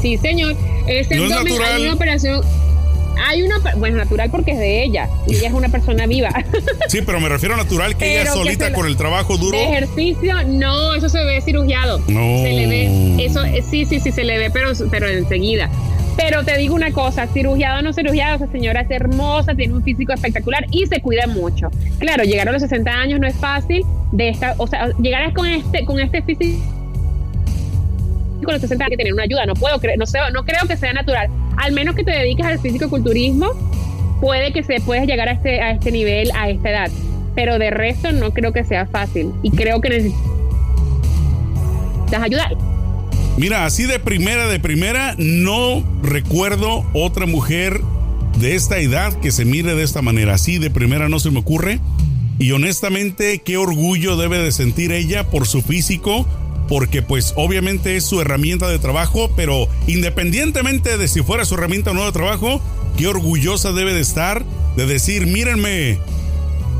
Sí, 0.00 0.16
señor. 0.16 0.56
Ese 0.86 1.16
abdomen 1.16 1.32
es 1.32 1.44
natural. 1.44 1.82
una 1.82 1.94
operación 1.94 2.40
hay 3.22 3.42
una, 3.42 3.58
bueno, 3.76 3.96
natural 3.96 4.30
porque 4.30 4.52
es 4.52 4.58
de 4.58 4.84
ella 4.84 5.08
y 5.26 5.36
ella 5.36 5.48
es 5.48 5.54
una 5.54 5.68
persona 5.68 6.06
viva. 6.06 6.30
Sí, 6.88 7.00
pero 7.04 7.18
me 7.18 7.28
refiero 7.28 7.54
a 7.54 7.56
natural 7.56 7.96
que 7.96 8.20
ella 8.20 8.30
solita 8.30 8.72
con 8.72 8.86
el 8.86 8.96
trabajo 8.96 9.36
duro. 9.36 9.56
De 9.56 9.64
ejercicio, 9.64 10.44
no, 10.46 10.94
eso 10.94 11.08
se 11.08 11.24
ve 11.24 11.40
cirugiado. 11.40 11.98
No. 12.08 12.42
Se 12.42 12.52
le 12.52 12.66
ve, 12.66 13.24
eso 13.24 13.42
eh, 13.42 13.62
sí, 13.68 13.84
sí, 13.84 13.98
sí, 14.00 14.12
se 14.12 14.22
le 14.22 14.38
ve, 14.38 14.50
pero, 14.50 14.70
pero 14.90 15.08
enseguida. 15.08 15.70
Pero 16.16 16.44
te 16.44 16.56
digo 16.56 16.74
una 16.74 16.92
cosa, 16.92 17.26
cirugiado 17.26 17.80
o 17.80 17.82
no 17.82 17.92
cirugiado, 17.92 18.36
esa 18.36 18.52
señora 18.52 18.82
es 18.82 18.90
hermosa, 18.90 19.54
tiene 19.54 19.74
un 19.74 19.82
físico 19.82 20.12
espectacular 20.12 20.66
y 20.70 20.86
se 20.86 21.00
cuida 21.00 21.26
mucho. 21.26 21.70
Claro, 21.98 22.24
llegar 22.24 22.48
a 22.48 22.52
los 22.52 22.62
60 22.62 22.90
años 22.90 23.18
no 23.18 23.26
es 23.26 23.34
fácil, 23.34 23.84
de 24.12 24.28
esta, 24.28 24.54
o 24.58 24.66
sea, 24.66 24.90
llegar 25.00 25.32
con 25.32 25.46
este, 25.46 25.84
con 25.84 25.98
este 25.98 26.22
físico 26.22 26.62
con 28.44 28.54
los 28.54 28.60
60 28.60 28.84
hay 28.84 28.90
que 28.90 28.96
tener 28.96 29.12
una 29.12 29.24
ayuda, 29.24 29.46
no 29.46 29.54
puedo 29.54 29.80
no, 29.96 30.06
sé, 30.06 30.18
no 30.32 30.44
creo 30.44 30.66
que 30.66 30.76
sea 30.76 30.92
natural. 30.92 31.28
Al 31.56 31.72
menos 31.72 31.94
que 31.94 32.04
te 32.04 32.10
dediques 32.10 32.44
al 32.44 32.58
físico-culturismo, 32.58 33.50
puede 34.20 34.52
que 34.52 34.62
se 34.62 34.80
puedes 34.80 35.06
llegar 35.06 35.28
a 35.28 35.32
este, 35.32 35.60
a 35.60 35.72
este 35.72 35.92
nivel, 35.92 36.30
a 36.34 36.48
esta 36.48 36.70
edad. 36.70 36.90
Pero 37.34 37.58
de 37.58 37.70
resto 37.70 38.12
no 38.12 38.32
creo 38.32 38.52
que 38.52 38.64
sea 38.64 38.86
fácil. 38.86 39.32
Y 39.42 39.50
creo 39.50 39.80
que 39.80 39.88
necesitas 39.90 40.22
ayudar. 42.22 42.56
Mira, 43.36 43.64
así 43.64 43.84
de 43.84 43.98
primera, 43.98 44.46
de 44.46 44.60
primera, 44.60 45.16
no 45.18 45.82
recuerdo 46.02 46.86
otra 46.94 47.26
mujer 47.26 47.80
de 48.38 48.54
esta 48.54 48.78
edad 48.78 49.12
que 49.20 49.32
se 49.32 49.44
mire 49.44 49.74
de 49.74 49.82
esta 49.82 50.02
manera. 50.02 50.34
Así 50.34 50.58
de 50.58 50.70
primera 50.70 51.08
no 51.08 51.18
se 51.18 51.30
me 51.30 51.40
ocurre. 51.40 51.80
Y 52.38 52.52
honestamente, 52.52 53.42
qué 53.44 53.56
orgullo 53.56 54.16
debe 54.16 54.38
de 54.38 54.52
sentir 54.52 54.92
ella 54.92 55.24
por 55.30 55.46
su 55.46 55.62
físico, 55.62 56.26
porque 56.68 57.02
pues 57.02 57.32
obviamente 57.36 57.96
es 57.96 58.04
su 58.04 58.20
herramienta 58.20 58.68
de 58.68 58.78
trabajo, 58.78 59.30
pero 59.36 59.68
independientemente 59.86 60.96
de 60.98 61.08
si 61.08 61.22
fuera 61.22 61.44
su 61.44 61.54
herramienta 61.54 61.90
o 61.90 61.94
no 61.94 62.04
de 62.04 62.12
trabajo, 62.12 62.60
qué 62.96 63.06
orgullosa 63.06 63.72
debe 63.72 63.92
de 63.92 64.00
estar 64.00 64.44
de 64.76 64.86
decir, 64.86 65.26
mírenme, 65.26 65.98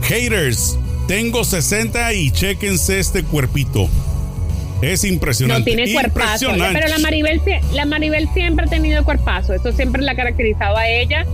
haters, 0.03 0.79
tengo 1.07 1.45
60 1.45 2.13
y 2.15 2.31
chequense 2.31 2.99
este 2.99 3.23
cuerpito. 3.23 3.89
Es 4.83 5.05
impresionante. 5.05 5.71
No 5.71 5.77
tiene 5.77 5.93
cuerpazo. 5.93 6.49
Pero 6.51 6.89
la 6.89 6.99
Maribel, 6.99 7.41
la 7.73 7.87
Maribel 7.87 8.29
siempre 8.35 8.67
ha 8.67 8.69
tenido 8.69 9.05
cuerpazo. 9.05 9.55
Eso 9.55 9.73
siempre 9.73 10.03
la 10.03 10.13
ha 10.13 10.17
caracterizado 10.17 10.77
a 10.77 10.89
ella. 10.89 11.25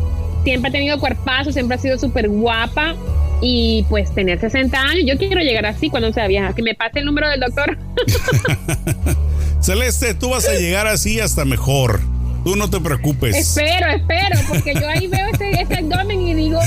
Siempre 0.44 0.68
ha 0.68 0.72
tenido 0.72 0.98
cuerpazo, 0.98 1.52
siempre 1.52 1.76
ha 1.76 1.80
sido 1.80 1.98
súper 1.98 2.28
guapa 2.28 2.94
y 3.40 3.84
pues 3.88 4.14
tener 4.14 4.40
60 4.40 4.78
años. 4.78 5.04
Yo 5.06 5.16
quiero 5.16 5.40
llegar 5.40 5.66
así 5.66 5.90
cuando 5.90 6.12
sea 6.12 6.26
vieja. 6.26 6.52
Que 6.54 6.62
me 6.62 6.74
pase 6.74 7.00
el 7.00 7.04
número 7.04 7.28
del 7.28 7.40
doctor. 7.40 7.78
Celeste, 9.60 10.14
tú 10.14 10.30
vas 10.30 10.48
a 10.48 10.54
llegar 10.54 10.86
así 10.86 11.20
hasta 11.20 11.44
mejor. 11.44 12.00
Tú 12.44 12.56
no 12.56 12.70
te 12.70 12.80
preocupes. 12.80 13.36
Espero, 13.36 13.86
espero, 13.88 14.40
porque 14.48 14.74
yo 14.74 14.88
ahí 14.88 15.06
veo 15.08 15.26
ese, 15.34 15.50
ese, 15.60 15.74
abdomen 15.74 16.22
y 16.22 16.34
digo, 16.34 16.58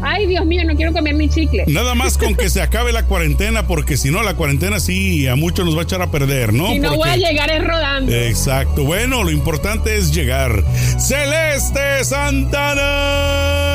ay 0.00 0.26
Dios 0.26 0.46
mío, 0.46 0.62
no 0.64 0.76
quiero 0.76 0.92
comer 0.92 1.14
mi 1.14 1.28
chicle. 1.28 1.64
Nada 1.66 1.96
más 1.96 2.16
con 2.16 2.36
que 2.36 2.48
se 2.48 2.62
acabe 2.62 2.92
la 2.92 3.02
cuarentena, 3.02 3.66
porque 3.66 3.96
si 3.96 4.10
no, 4.10 4.22
la 4.22 4.34
cuarentena 4.34 4.78
sí 4.78 5.26
a 5.26 5.34
muchos 5.34 5.66
nos 5.66 5.74
va 5.76 5.80
a 5.80 5.84
echar 5.84 6.00
a 6.00 6.12
perder, 6.12 6.52
¿no? 6.52 6.68
Si 6.68 6.78
no 6.78 6.94
voy 6.96 7.08
a 7.08 7.16
llegar 7.16 7.50
es 7.50 7.64
rodando. 7.64 8.12
Exacto. 8.12 8.84
Bueno, 8.84 9.24
lo 9.24 9.32
importante 9.32 9.96
es 9.96 10.14
llegar. 10.14 10.62
Celeste 10.96 12.04
Santana. 12.04 13.65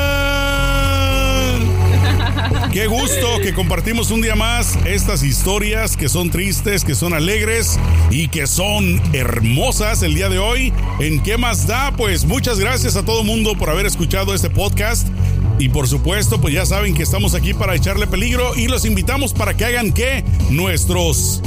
Qué 2.72 2.86
gusto 2.86 3.38
que 3.42 3.52
compartimos 3.52 4.10
un 4.10 4.22
día 4.22 4.34
más 4.34 4.78
estas 4.86 5.22
historias 5.22 5.94
que 5.94 6.08
son 6.08 6.30
tristes, 6.30 6.84
que 6.84 6.94
son 6.94 7.12
alegres 7.12 7.78
y 8.10 8.28
que 8.28 8.46
son 8.46 8.98
hermosas 9.12 10.02
el 10.02 10.14
día 10.14 10.30
de 10.30 10.38
hoy. 10.38 10.72
¿En 10.98 11.22
qué 11.22 11.36
más 11.36 11.66
da? 11.66 11.92
Pues 11.94 12.24
muchas 12.24 12.58
gracias 12.58 12.96
a 12.96 13.04
todo 13.04 13.24
mundo 13.24 13.58
por 13.58 13.68
haber 13.68 13.84
escuchado 13.84 14.32
este 14.32 14.48
podcast. 14.48 15.06
Y 15.58 15.68
por 15.68 15.86
supuesto, 15.86 16.40
pues 16.40 16.54
ya 16.54 16.64
saben 16.64 16.94
que 16.94 17.02
estamos 17.02 17.34
aquí 17.34 17.52
para 17.52 17.74
echarle 17.74 18.06
peligro 18.06 18.56
y 18.56 18.68
los 18.68 18.86
invitamos 18.86 19.34
para 19.34 19.54
que 19.54 19.66
hagan 19.66 19.92
que 19.92 20.24
nuestros 20.48 21.42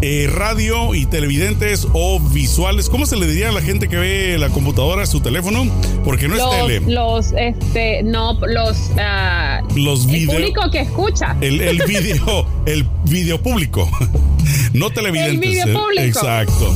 eh, 0.00 0.28
radio 0.30 0.94
y 0.94 1.06
televidentes 1.06 1.86
o 1.92 2.20
visuales. 2.20 2.88
¿Cómo 2.88 3.06
se 3.06 3.16
le 3.16 3.26
diría 3.26 3.48
a 3.48 3.52
la 3.52 3.62
gente 3.62 3.88
que 3.88 3.96
ve 3.96 4.38
la 4.38 4.48
computadora, 4.50 5.06
su 5.06 5.20
teléfono? 5.20 5.66
Porque 6.04 6.28
no 6.28 6.36
es 6.36 6.42
tele. 6.50 6.80
Los, 6.92 7.32
este, 7.32 8.02
no, 8.02 8.38
los, 8.46 8.90
uh, 8.90 9.78
los 9.78 10.06
video, 10.06 10.32
el 10.32 10.52
público 10.52 10.70
que 10.70 10.80
escucha. 10.80 11.36
El, 11.40 11.60
el 11.60 11.82
video, 11.86 12.46
el 12.66 12.86
video 13.04 13.40
público, 13.40 13.88
no 14.72 14.90
televidentes. 14.90 15.34
El 15.34 15.40
video 15.40 15.78
público. 15.78 16.02
Exacto. 16.02 16.74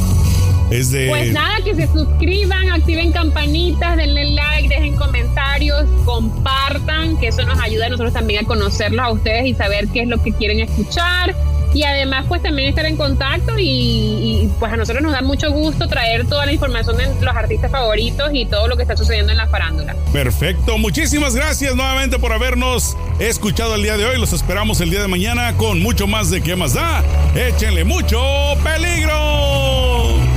Es 0.70 0.90
de... 0.90 1.08
Pues 1.08 1.32
nada, 1.32 1.62
que 1.64 1.74
se 1.74 1.86
suscriban, 1.86 2.68
activen 2.68 3.10
campanitas, 3.10 3.96
denle 3.96 4.32
like, 4.32 4.68
dejen 4.68 4.96
comentarios, 4.96 5.84
compartan, 6.04 7.18
que 7.18 7.28
eso 7.28 7.42
nos 7.46 7.58
ayuda 7.58 7.86
a 7.86 7.88
nosotros 7.88 8.12
también 8.12 8.44
a 8.44 8.46
conocerlos 8.46 9.00
a 9.00 9.10
ustedes 9.10 9.46
y 9.46 9.54
saber 9.54 9.88
qué 9.88 10.02
es 10.02 10.08
lo 10.08 10.22
que 10.22 10.32
quieren 10.32 10.60
escuchar 10.60 11.34
y 11.78 11.84
además 11.84 12.24
pues 12.26 12.42
también 12.42 12.68
estar 12.68 12.84
en 12.86 12.96
contacto 12.96 13.52
y, 13.56 14.50
pues 14.58 14.72
a 14.72 14.76
nosotros 14.76 15.00
nos 15.00 15.12
da 15.12 15.22
mucho 15.22 15.52
gusto 15.52 15.86
traer 15.86 16.26
toda 16.26 16.44
la 16.44 16.52
información 16.52 16.96
de 16.96 17.06
los 17.20 17.36
artistas 17.36 17.70
favoritos 17.70 18.30
y 18.32 18.46
todo 18.46 18.66
lo 18.66 18.76
que 18.76 18.82
está 18.82 18.96
sucediendo 18.96 19.30
en 19.30 19.38
la 19.38 19.46
farándula. 19.46 19.94
Perfecto, 20.12 20.76
muchísimas 20.76 21.36
gracias 21.36 21.76
nuevamente 21.76 22.18
por 22.18 22.32
habernos 22.32 22.96
escuchado 23.20 23.76
el 23.76 23.84
día 23.84 23.96
de 23.96 24.06
hoy. 24.06 24.18
Los 24.18 24.32
esperamos 24.32 24.80
el 24.80 24.90
día 24.90 25.02
de 25.02 25.08
mañana 25.08 25.56
con 25.56 25.80
mucho 25.80 26.08
más 26.08 26.30
de 26.30 26.42
qué 26.42 26.56
más 26.56 26.74
da. 26.74 27.04
Échenle 27.36 27.84
mucho 27.84 28.20
peligro. 28.64 30.27